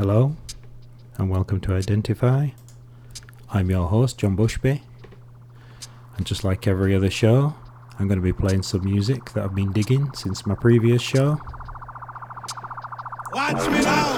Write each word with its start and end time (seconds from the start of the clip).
Hello, 0.00 0.34
and 1.18 1.28
welcome 1.28 1.60
to 1.60 1.74
Identify. 1.74 2.48
I'm 3.50 3.68
your 3.68 3.86
host, 3.86 4.16
John 4.16 4.34
Bushby, 4.34 4.80
and 6.16 6.24
just 6.24 6.42
like 6.42 6.66
every 6.66 6.96
other 6.96 7.10
show, 7.10 7.54
I'm 7.98 8.08
going 8.08 8.16
to 8.16 8.22
be 8.22 8.32
playing 8.32 8.62
some 8.62 8.82
music 8.82 9.32
that 9.32 9.44
I've 9.44 9.54
been 9.54 9.72
digging 9.72 10.10
since 10.14 10.46
my 10.46 10.54
previous 10.54 11.02
show. 11.02 11.38
Watch 13.34 13.70
me 13.70 13.82
now. 13.82 14.16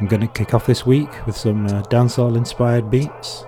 I'm 0.00 0.06
going 0.06 0.22
to 0.22 0.28
kick 0.28 0.54
off 0.54 0.64
this 0.64 0.86
week 0.86 1.26
with 1.26 1.36
some 1.36 1.66
uh, 1.66 1.82
dancehall 1.82 2.34
inspired 2.34 2.90
beats. 2.90 3.44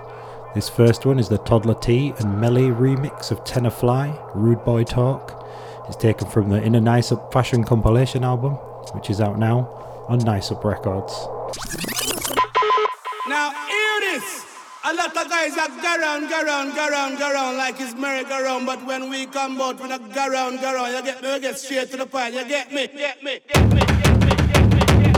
This 0.54 0.68
first 0.68 1.06
one 1.06 1.18
is 1.18 1.30
the 1.30 1.38
Toddla 1.38 1.80
T 1.80 2.12
and 2.18 2.38
Melly 2.38 2.68
remix 2.68 3.30
of 3.30 3.42
Tenor 3.44 3.70
Fly, 3.70 4.14
Rude 4.34 4.62
Boy 4.62 4.84
Talk. 4.84 5.41
It's 5.88 5.96
taken 5.96 6.28
from 6.28 6.48
the 6.48 6.62
Inna 6.62 6.80
Nice 6.80 7.10
Up 7.12 7.32
Fashion 7.32 7.64
compilation 7.64 8.24
album, 8.24 8.52
which 8.94 9.10
is 9.10 9.20
out 9.20 9.38
now 9.38 9.68
on 10.08 10.18
Nice 10.20 10.50
Up 10.50 10.64
Records. 10.64 11.12
Now 13.28 13.50
hear 13.50 14.00
this. 14.00 14.46
A 14.84 14.94
lot 14.94 15.16
of 15.16 15.28
guys 15.28 15.56
are 15.58 15.68
go 15.68 15.96
round, 16.00 16.28
go 16.28 16.42
round, 16.42 17.56
like 17.56 17.80
it's 17.80 17.94
merry-go-round, 17.94 18.66
but 18.66 18.84
when 18.84 19.10
we 19.10 19.26
come 19.26 19.60
out, 19.60 19.80
we 19.80 19.88
not 19.88 20.12
go. 20.12 20.24
You 20.26 21.02
get 21.02 21.22
me? 21.22 21.32
We 21.32 21.40
get 21.40 21.58
straight 21.58 21.90
to 21.90 21.96
the 21.96 22.06
point. 22.06 22.34
You 22.34 22.44
get 22.46 22.72
me? 22.72 22.86
Get 22.88 23.22
me? 23.22 23.40
Get 23.48 23.64
me? 23.72 23.80
Get 23.80 23.92
me? 24.18 24.26
Get 24.26 24.60
me? 24.98 25.12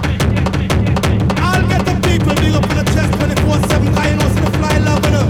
Get 1.69 1.85
the 1.85 1.95
people 2.05 2.35
big 2.37 2.55
up 2.55 2.69
in 2.71 2.77
the 2.77 2.85
chest 2.93 3.13
24/7. 3.19 3.95
Cause 3.95 4.07
you 4.07 4.17
know, 4.17 4.29
see 4.29 4.41
the 4.41 4.51
fly 4.59 4.79
love, 4.79 5.05
you 5.05 5.11
know. 5.13 5.27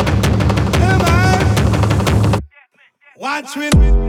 Hey 0.78 0.97
man, 1.03 2.41
watch 3.16 3.56
me. 3.56 3.66
Watch 3.66 3.77
me 3.77 4.03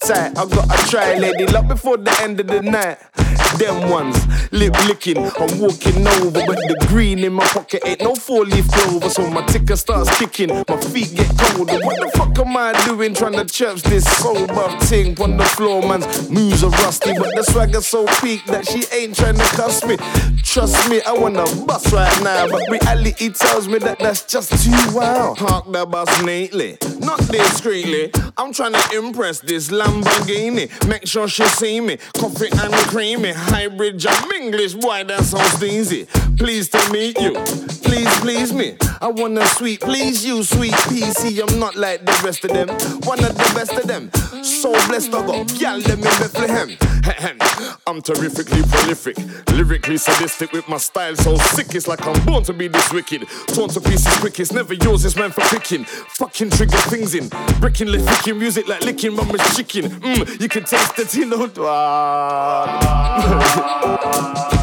tight. 0.00 0.36
I 0.36 0.44
gotta 0.46 0.90
try, 0.90 1.18
lady, 1.18 1.46
luck 1.46 1.68
before 1.68 1.96
the 1.96 2.16
end 2.22 2.40
of 2.40 2.46
the 2.46 2.62
night. 2.62 2.98
Them 3.58 3.90
ones, 3.90 4.16
lip 4.52 4.74
licking, 4.86 5.18
I'm 5.18 5.58
walking 5.58 6.06
over, 6.06 6.44
but 6.46 6.56
the 6.56 6.86
green 6.88 7.20
in 7.20 7.32
my 7.32 7.44
pocket 7.44 7.82
ain't 7.84 8.02
no 8.02 8.14
four 8.14 8.44
leaf 8.44 8.66
clover. 8.68 9.08
So 9.10 9.28
my 9.30 9.44
ticker 9.46 9.76
starts 9.76 10.16
kicking, 10.18 10.48
my 10.68 10.76
feet 10.80 11.14
get 11.14 11.28
colder. 11.38 11.78
What 11.84 12.00
the 12.00 12.10
fuck 12.16 12.38
am 12.38 12.56
I 12.56 12.72
doing 12.86 13.14
trying 13.14 13.34
to 13.34 13.44
chirp 13.44 13.78
this 13.78 14.04
sober 14.18 14.68
thing 14.80 15.20
on 15.20 15.36
the 15.36 15.44
floor? 15.44 15.82
Man's 15.82 16.30
moves 16.30 16.64
are 16.64 16.70
rusty, 16.70 17.12
but 17.14 17.34
the 17.34 17.42
swagger 17.42 17.80
so 17.80 18.06
peak 18.20 18.44
that 18.46 18.66
she 18.66 18.84
ain't 18.96 19.16
trying 19.16 19.36
to 19.36 19.44
cuss 19.56 19.84
me. 19.84 19.96
Trust 20.42 20.90
me, 20.90 21.00
I 21.02 21.12
wanna 21.12 21.44
bust 21.66 21.92
right 21.92 22.22
now, 22.22 22.48
but 22.48 22.62
reality 22.70 23.30
tells 23.30 23.68
me 23.68 23.78
that 23.78 23.98
that's 23.98 24.24
just 24.24 24.64
too 24.64 24.94
wild. 24.94 25.38
Park 25.38 25.70
the 25.72 25.86
bus 25.86 26.22
neatly, 26.22 26.78
not 26.98 27.20
discreetly. 27.28 28.10
I'm 28.36 28.52
trying 28.52 28.72
to 28.72 28.98
impress 28.98 29.40
this 29.40 29.70
Lamborghini. 29.70 30.68
Make 30.88 31.06
sure 31.06 31.28
she 31.28 31.44
see 31.44 31.80
me, 31.80 31.98
coffee 32.18 32.48
and 32.50 32.72
creamy, 33.22 33.32
hybrid 33.34 33.98
jam 33.98 34.30
English. 34.32 34.74
Boy, 34.74 35.04
that 35.04 35.24
sounds 35.24 35.62
easy. 35.62 36.06
Pleased 36.38 36.72
to 36.72 36.92
meet 36.92 37.20
you. 37.20 37.34
Please, 37.82 38.20
please 38.20 38.52
me. 38.52 38.76
I 39.00 39.08
wanna 39.08 39.44
sweet, 39.46 39.80
please 39.80 40.24
you, 40.24 40.42
sweet 40.42 40.72
PC. 40.72 41.40
I'm 41.40 41.58
not 41.58 41.76
like 41.76 42.04
the 42.04 42.20
rest 42.24 42.44
of 42.44 42.52
them. 42.52 42.68
One 43.04 43.22
of 43.24 43.36
the 43.36 43.52
best 43.54 43.72
of 43.72 43.86
them. 43.86 44.10
So 44.42 44.72
blessed, 44.86 45.14
I 45.14 45.26
got 45.26 45.54
gal 45.58 45.80
them 45.80 45.98
in 45.98 46.04
Bethlehem. 46.04 46.76
I'm 47.86 48.00
terrifically 48.00 48.62
prolific, 48.62 49.16
lyrically 49.52 49.96
sadistic 49.96 50.52
with 50.52 50.68
my 50.68 50.78
style 50.78 51.16
so 51.16 51.36
sick. 51.36 51.74
It's 51.74 51.88
like 51.88 52.06
I'm 52.06 52.24
born 52.24 52.44
to 52.44 52.52
be 52.52 52.68
this 52.68 52.92
wicked. 52.92 53.26
Torn 53.48 53.68
to 53.70 53.80
pieces 53.80 54.16
quick, 54.18 54.38
it's 54.40 54.52
never 54.52 54.74
yours, 54.74 55.04
it's 55.04 55.16
meant 55.16 55.34
for 55.34 55.42
picking. 55.42 55.84
Fucking 55.84 56.50
trigger 56.50 56.78
things 56.88 57.14
in, 57.14 57.28
breaking, 57.60 57.88
licking 57.88 58.38
music 58.38 58.68
like 58.68 58.82
licking 58.82 59.14
mama's 59.14 59.56
chicken. 59.56 59.90
Mmm, 59.90 60.40
you 60.40 60.48
can 60.48 60.64
taste 60.64 60.96
the 60.96 61.04
tino. 61.04 61.50
Oh, 64.24 64.58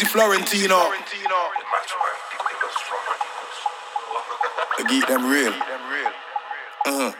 Uzi 0.00 0.06
Florentino. 0.06 0.90
The 4.78 4.84
them 5.06 5.28
real. 5.28 5.52
Uh-huh. 6.86 7.12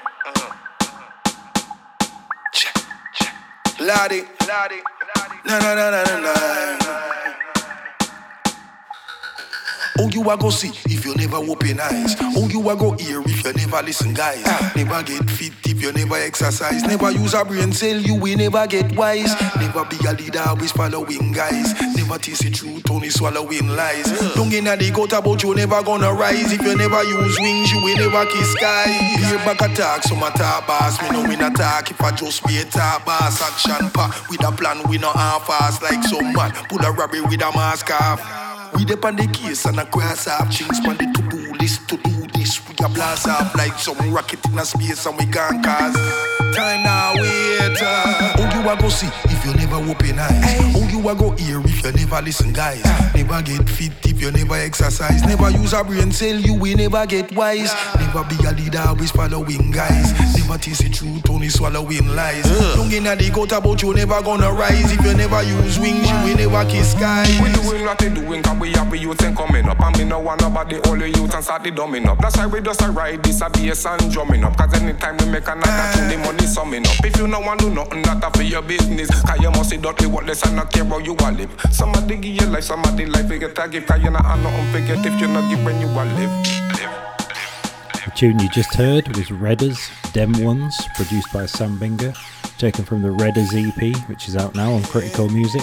Check, 2.54 2.74
check. 3.12 3.34
Na. 6.20 7.19
Oh, 10.02 10.08
you 10.08 10.22
a 10.30 10.34
go 10.34 10.48
see 10.48 10.72
if 10.86 11.04
you 11.04 11.14
never 11.14 11.36
open 11.36 11.78
eyes. 11.78 12.16
Oh, 12.34 12.48
you 12.48 12.66
a 12.70 12.74
go 12.74 12.92
hear 12.92 13.20
if 13.20 13.44
you 13.44 13.52
never 13.52 13.82
listen, 13.82 14.14
guys. 14.14 14.42
Never 14.74 15.02
get 15.02 15.28
fit 15.28 15.52
if 15.66 15.82
you 15.82 15.92
never 15.92 16.14
exercise. 16.14 16.82
Never 16.84 17.10
use 17.10 17.34
a 17.34 17.44
brain 17.44 17.70
cell, 17.70 17.98
you 17.98 18.14
will 18.14 18.34
never 18.34 18.66
get 18.66 18.96
wise. 18.96 19.38
Never 19.56 19.84
be 19.84 19.96
a 20.08 20.12
leader, 20.12 20.40
always 20.46 20.72
following 20.72 21.32
guys. 21.32 21.78
Never 21.94 22.16
taste 22.16 22.44
the 22.44 22.50
truth, 22.50 22.90
only 22.90 23.10
swallowing 23.10 23.68
lies. 23.76 24.08
Don't 24.32 24.48
get 24.48 24.64
the 24.64 24.90
goat 24.90 25.12
about 25.12 25.42
you 25.42 25.54
never 25.54 25.82
gonna 25.82 26.14
rise. 26.14 26.50
If 26.50 26.62
you 26.62 26.76
never 26.76 27.02
use 27.02 27.38
wings, 27.38 27.70
you 27.70 27.84
will 27.84 27.98
never 27.98 28.24
kiss 28.24 28.52
sky. 28.52 28.88
Hear 29.20 29.36
back 29.44 29.60
attack, 29.60 30.04
some 30.04 30.22
attack 30.22 30.66
boss. 30.66 31.00
Me 31.02 31.10
no 31.10 31.28
win 31.28 31.42
attack 31.42 31.90
if 31.90 32.00
I 32.00 32.10
just 32.12 32.42
be 32.46 32.56
a 32.56 32.64
top 32.64 33.04
boss. 33.04 33.42
Action 33.42 33.90
pa 33.90 34.08
with 34.30 34.42
a 34.48 34.50
plan, 34.50 34.82
we 34.88 34.96
no 34.96 35.12
half 35.12 35.46
fast 35.46 35.82
like 35.82 36.02
some 36.04 36.32
man. 36.32 36.52
Pull 36.70 36.80
a 36.86 36.90
rabbit 36.90 37.28
with 37.28 37.42
a 37.42 37.52
mask 37.52 37.90
off. 37.90 38.49
We 38.76 38.84
dep 38.84 39.04
on 39.04 39.16
the 39.16 39.26
case 39.28 39.66
and 39.66 39.80
a 39.80 39.86
cross 39.86 40.28
off 40.28 40.54
Things 40.54 40.80
on 40.86 40.96
the 40.96 41.06
to-do 41.14 41.52
list 41.54 41.88
to 41.88 41.96
do 41.98 42.26
this 42.34 42.58
A 42.82 42.88
blast 42.88 43.28
off 43.28 43.54
like 43.56 43.78
some 43.78 43.98
rocket 44.12 44.44
in 44.46 44.58
a 44.58 44.64
space 44.64 45.04
and 45.04 45.16
we 45.18 45.26
can't 45.26 45.62
cause 45.62 45.94
Time 46.54 46.82
now 46.82 47.12
wait 47.14 47.78
uh. 47.82 48.34
Oh 48.38 48.50
you 48.54 48.68
a 48.68 48.76
go 48.76 48.88
see 48.88 49.06
if 49.24 49.44
you 49.44 49.52
never 49.54 49.76
open 49.76 50.18
eyes? 50.18 50.74
Oh 50.74 50.88
you 50.88 51.08
a 51.08 51.14
go 51.14 51.30
hear 51.32 51.60
if 51.60 51.84
you 51.84 51.92
never 51.92 52.22
listen 52.22 52.52
guys? 52.52 52.82
Never 53.14 53.42
get 53.42 53.68
fit 53.68 53.92
if 54.04 54.20
you 54.20 54.30
never 54.30 54.54
exercise. 54.54 55.22
Never 55.22 55.50
use 55.50 55.72
a 55.72 55.84
brain 55.84 56.10
cell 56.10 56.36
you 56.36 56.54
will 56.54 56.76
never 56.76 57.06
get 57.06 57.32
wise. 57.32 57.72
Never 57.96 58.24
be 58.24 58.36
a 58.46 58.52
leader 58.52 58.82
always 58.86 59.10
following 59.10 59.70
guys. 59.70 60.12
Never 60.38 60.58
taste 60.58 60.82
the 60.82 60.90
truth 60.90 61.28
only 61.30 61.48
swallowing 61.48 62.08
lies. 62.16 62.44
Don't 62.74 62.88
get 62.88 63.18
the 63.18 63.30
goat 63.30 63.52
about 63.52 63.82
you 63.82 63.94
never 63.94 64.22
gonna 64.22 64.52
rise. 64.52 64.90
If 64.90 65.04
you 65.04 65.14
never 65.14 65.42
use 65.42 65.78
wings 65.78 66.08
you 66.08 66.16
will 66.24 66.36
never 66.36 66.70
kiss 66.70 66.92
sky 66.92 67.26
We 67.42 67.52
doing 67.52 67.84
what 67.84 67.98
they 67.98 68.08
doing 68.08 68.42
cause 68.42 68.58
we 68.58 68.72
have 68.72 68.94
youth 68.96 69.22
and 69.22 69.36
coming 69.36 69.66
up. 69.68 69.80
And 69.80 69.98
me 69.98 70.04
no 70.04 70.18
want 70.18 70.40
nobody 70.40 70.76
all 70.80 70.96
the 70.96 71.08
youth 71.08 71.34
and 71.34 71.44
start 71.44 71.62
the 71.62 71.70
dumbing 71.70 72.06
up. 72.06 72.18
That's 72.18 72.36
why 72.36 72.46
we 72.46 72.60
just 72.70 72.82
a 72.82 72.92
ride 72.92 73.20
this 73.24 73.40
a 73.40 73.50
bass 73.50 73.84
and 73.84 74.12
drumming 74.12 74.44
up. 74.44 74.56
Cause 74.56 74.72
anytime 74.74 75.16
we 75.18 75.26
make 75.26 75.48
another 75.48 75.92
tune 75.92 76.08
the 76.08 76.16
money 76.18 76.46
summing 76.46 76.86
up. 76.86 77.04
If 77.04 77.16
you 77.18 77.26
no 77.26 77.40
want 77.40 77.58
do 77.58 77.68
nothing 77.68 78.02
that 78.02 78.22
a 78.22 78.30
for 78.30 78.44
your 78.44 78.62
business. 78.62 79.10
Cause 79.24 79.40
you 79.40 79.50
must 79.50 79.70
see 79.70 79.76
dirty 79.76 80.06
what 80.06 80.24
less 80.24 80.46
and 80.46 80.54
not 80.54 80.72
care 80.72 80.84
how 80.84 80.98
you 80.98 81.16
a 81.18 81.32
live. 81.32 81.50
Somebody 81.72 82.16
give 82.16 82.40
you 82.40 82.46
life, 82.46 82.62
somebody 82.62 83.06
life 83.06 83.28
you 83.28 83.40
get 83.40 83.58
a 83.58 83.68
gift. 83.68 83.88
Cause 83.88 84.00
you 84.00 84.10
not 84.10 84.24
have 84.24 84.40
nothing 84.40 84.72
forget 84.72 85.04
if 85.04 85.20
you 85.20 85.26
not 85.26 85.50
give 85.50 85.64
when 85.64 85.80
you 85.80 85.88
a 85.88 86.04
live. 86.14 86.30
Live 86.76 88.04
The 88.04 88.12
tune 88.14 88.38
you 88.38 88.48
just 88.50 88.72
heard 88.74 89.08
was 89.16 89.26
Redders 89.30 89.90
Dem 90.12 90.32
Ones, 90.44 90.76
produced 90.94 91.32
by 91.32 91.46
Sam 91.46 91.76
Binga, 91.76 92.16
taken 92.56 92.84
from 92.84 93.02
the 93.02 93.08
Redders 93.08 93.50
EP, 93.52 94.08
which 94.08 94.28
is 94.28 94.36
out 94.36 94.54
now 94.54 94.70
on 94.72 94.84
Critical 94.84 95.28
Music. 95.28 95.62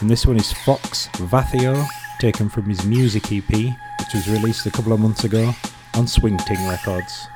And 0.00 0.08
this 0.08 0.26
one 0.26 0.36
is 0.36 0.52
Fox 0.52 1.08
Vathio, 1.14 1.84
taken 2.20 2.48
from 2.48 2.68
his 2.68 2.84
music 2.84 3.32
EP, 3.32 3.50
which 3.50 4.14
was 4.14 4.28
released 4.28 4.64
a 4.66 4.70
couple 4.70 4.92
of 4.92 5.00
months 5.00 5.24
ago 5.24 5.52
on 5.94 6.06
Swing 6.06 6.36
Ting 6.38 6.68
Records. 6.68 7.28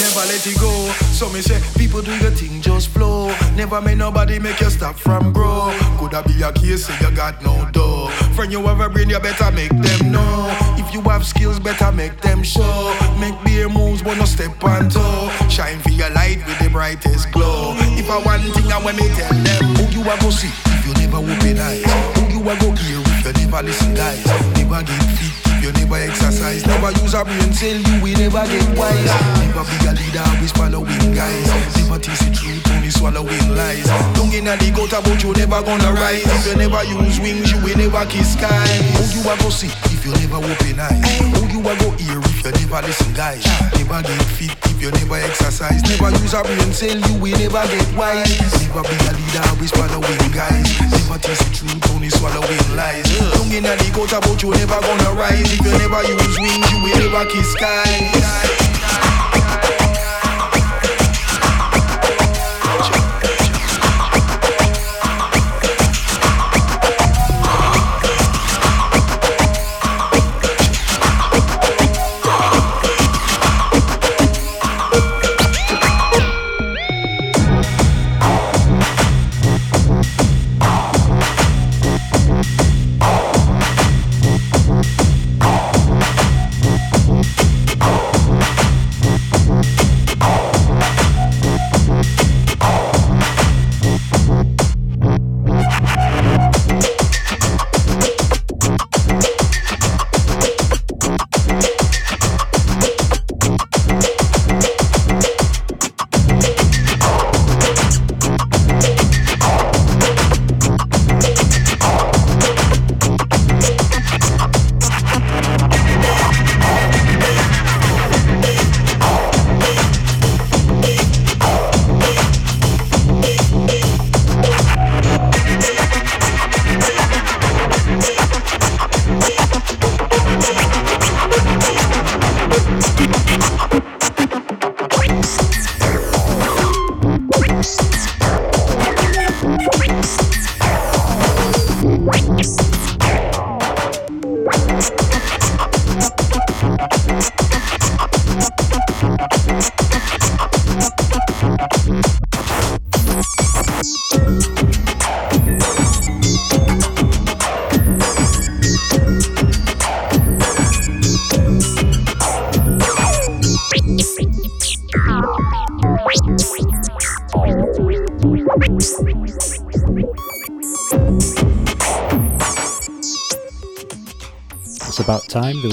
Never 0.00 0.26
let 0.26 0.46
it 0.46 0.58
go. 0.58 0.72
So 1.12 1.28
me 1.28 1.42
say, 1.42 1.60
people 1.78 2.00
do 2.00 2.16
your 2.16 2.30
thing, 2.30 2.62
just 2.62 2.88
flow. 2.88 3.28
Never 3.54 3.80
make 3.80 3.98
nobody 3.98 4.38
make 4.38 4.58
you 4.60 4.70
stop 4.70 4.96
from 4.96 5.32
grow. 5.32 5.70
Coulda 5.98 6.22
be 6.22 6.42
a 6.42 6.50
case 6.50 6.86
say 6.86 6.96
you 7.00 7.14
got 7.14 7.42
no 7.42 7.68
dough. 7.72 8.08
Friend 8.34 8.50
you 8.50 8.62
have 8.62 8.80
a 8.80 8.88
brain, 8.88 9.10
you 9.10 9.20
better 9.20 9.52
make 9.52 9.70
them 9.70 10.12
know. 10.12 10.48
If 10.78 10.94
you 10.94 11.02
have 11.02 11.26
skills, 11.26 11.60
better 11.60 11.92
make 11.92 12.20
them 12.22 12.42
show. 12.42 12.94
Make 13.20 13.36
beer 13.44 13.68
moves, 13.68 14.02
but 14.02 14.16
no 14.16 14.24
step 14.24 14.64
on 14.64 14.88
toe. 14.88 15.30
Shine 15.50 15.78
for 15.80 15.90
your 15.90 16.10
light 16.10 16.38
with 16.46 16.58
the 16.58 16.70
brightest 16.70 17.30
glow. 17.30 17.74
If 17.98 18.08
I 18.08 18.18
want 18.18 18.42
thing, 18.54 18.72
I 18.72 18.82
want 18.82 18.96
me 18.96 19.08
tell 19.08 19.28
them. 19.28 19.76
Who 19.76 19.84
you 19.92 20.02
a 20.10 20.16
go 20.20 20.30
see 20.30 20.48
if 20.48 20.86
you 20.86 20.94
never 20.94 21.18
open 21.18 21.58
eyes? 21.58 21.84
Who 22.16 22.32
you 22.32 22.40
a 22.40 22.56
go 22.58 22.72
hear 22.72 22.98
if 23.04 23.26
you 23.26 23.46
never 23.46 23.62
listen, 23.62 23.94
guys? 23.94 24.24
Never 24.56 24.82
get 24.82 25.02
if 25.02 25.41
you 25.62 25.72
never 25.72 25.96
exercise. 25.96 26.66
Never 26.66 26.90
use 26.98 27.14
a 27.14 27.24
brain 27.24 27.52
cell, 27.54 27.78
you 27.78 27.96
will 28.02 28.18
never 28.18 28.42
get 28.50 28.66
wise. 28.76 29.14
Never 29.38 29.62
be 29.62 29.76
a 29.86 29.92
leader, 29.94 30.24
always 30.26 30.52
following 30.52 31.14
guys. 31.14 31.46
Never 31.78 31.98
taste 32.02 32.26
the 32.26 32.34
truth, 32.34 32.66
only 32.74 32.90
swallowing 32.90 33.48
lies. 33.54 33.86
Don't 34.18 34.30
get 34.30 34.42
the 34.42 34.70
goat 34.74 34.92
about 34.92 35.22
you 35.22 35.32
never 35.32 35.62
gonna 35.62 35.92
rise. 35.94 36.26
If 36.26 36.46
you 36.46 36.56
never 36.56 36.82
use 36.84 37.20
wings, 37.20 37.52
you 37.52 37.58
will 37.62 37.76
never 37.78 38.04
kiss 38.10 38.34
sky. 38.34 38.50
Who 38.98 39.06
oh, 39.06 39.14
you 39.14 39.22
a 39.30 39.34
go 39.38 39.48
see 39.50 39.70
if 39.94 40.04
you 40.04 40.12
never 40.18 40.42
open 40.42 40.80
eyes? 40.80 41.18
Who 41.38 41.46
you 41.46 41.60
a 41.62 41.72
go 41.78 41.90
hear 41.94 42.18
you 42.44 42.66
never 42.66 42.86
listen, 42.86 43.12
guys? 43.14 43.44
Never 43.78 44.02
get 44.02 44.22
fit 44.34 44.56
if 44.66 44.82
you 44.82 44.90
never 44.90 45.16
exercise. 45.16 45.82
Never 45.82 46.10
use 46.18 46.34
a 46.34 46.42
brain 46.42 46.72
cell, 46.72 46.98
you 46.98 47.14
will 47.20 47.38
never 47.38 47.62
get 47.70 47.88
wise. 47.94 48.40
Never 48.66 48.82
be 48.82 48.96
a 49.06 49.12
leader, 49.14 49.44
always 49.50 49.70
following 49.70 50.32
guys. 50.32 50.66
Never 50.90 51.18
taste 51.18 51.44
the 51.44 51.54
truth, 51.54 51.90
only 51.94 52.10
swallowing 52.10 52.76
lies. 52.76 53.06
Don't 53.34 53.48
get 53.50 53.62
the 53.62 53.90
goat 53.94 54.12
about 54.12 54.42
you 54.42 54.50
never 54.50 54.80
gonna 54.80 55.12
rise. 55.14 55.52
If 55.52 55.60
you 55.60 55.72
never 55.78 56.02
use 56.02 56.38
wings, 56.40 56.70
you 56.72 56.82
will 56.82 56.98
never 56.98 57.30
kiss 57.30 57.52
sky. 57.52 58.71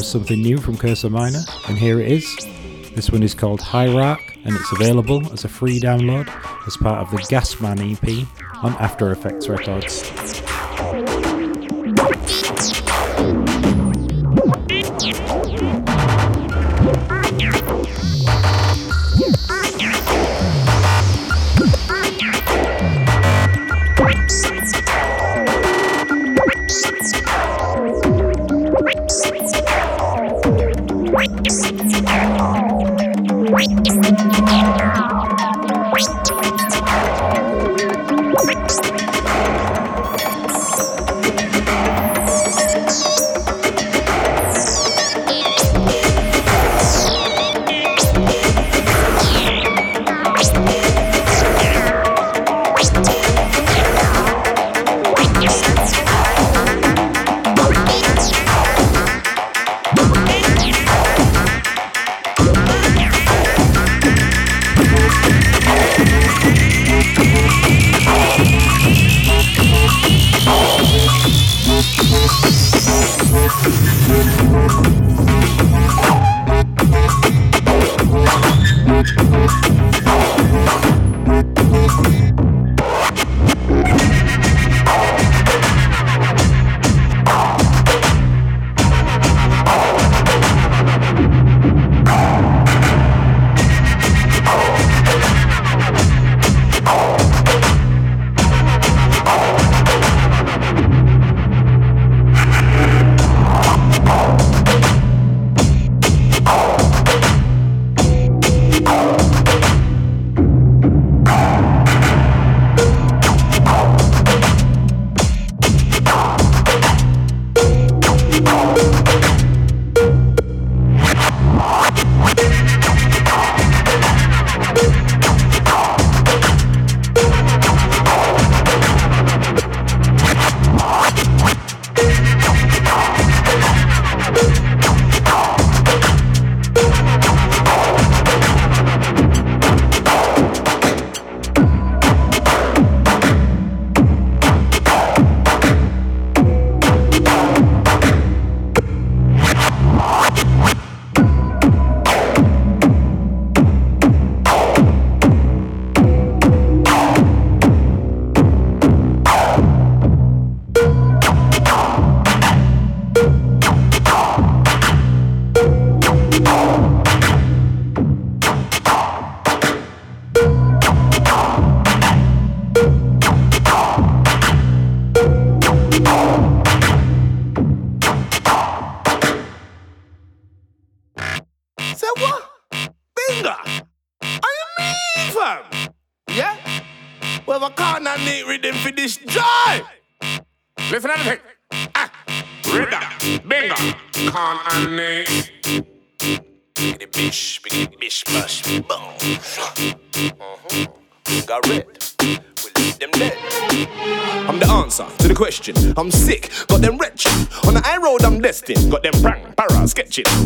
Something 0.10 0.42
new 0.42 0.58
from 0.58 0.76
Cursor 0.76 1.10
Minor, 1.10 1.42
and 1.68 1.78
here 1.78 2.00
it 2.00 2.12
is. 2.12 2.36
This 2.96 3.12
one 3.12 3.22
is 3.22 3.36
called 3.36 3.62
Hierarch, 3.62 4.38
and 4.44 4.56
it's 4.56 4.72
available 4.72 5.32
as 5.32 5.46
a 5.46 5.50
free 5.50 5.80
download 5.80 6.28
as 6.66 6.76
part 6.78 7.00
of 7.00 7.12
the 7.12 7.18
Gasman 7.18 7.80
EP 7.94 8.28
on 8.64 8.74
After 8.80 9.12
Effects 9.12 9.48
Records. 9.48 10.09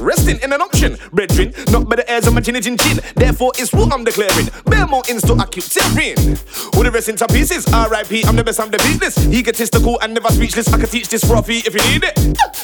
Resting 0.02 0.40
in 0.42 0.52
an 0.52 0.62
option, 0.62 0.98
brethren. 1.12 1.54
Not 1.70 1.88
by 1.88 1.96
the 1.96 2.10
airs 2.10 2.28
of 2.28 2.34
my 2.34 2.42
chin 2.42 2.62
chin 2.62 2.78
chin. 2.78 3.00
I'm 8.22 8.36
the 8.36 8.44
best, 8.44 8.60
I'm 8.60 8.70
the 8.70 8.78
beatless. 8.78 9.18
Egotistical 9.34 10.00
and 10.02 10.14
never 10.14 10.30
speechless. 10.30 10.72
I 10.72 10.78
can 10.78 10.88
teach 10.88 11.10
this 11.10 11.24
fee 11.24 11.64
if 11.66 11.74
you 11.74 11.82
need 11.90 12.04
it. 12.06 12.14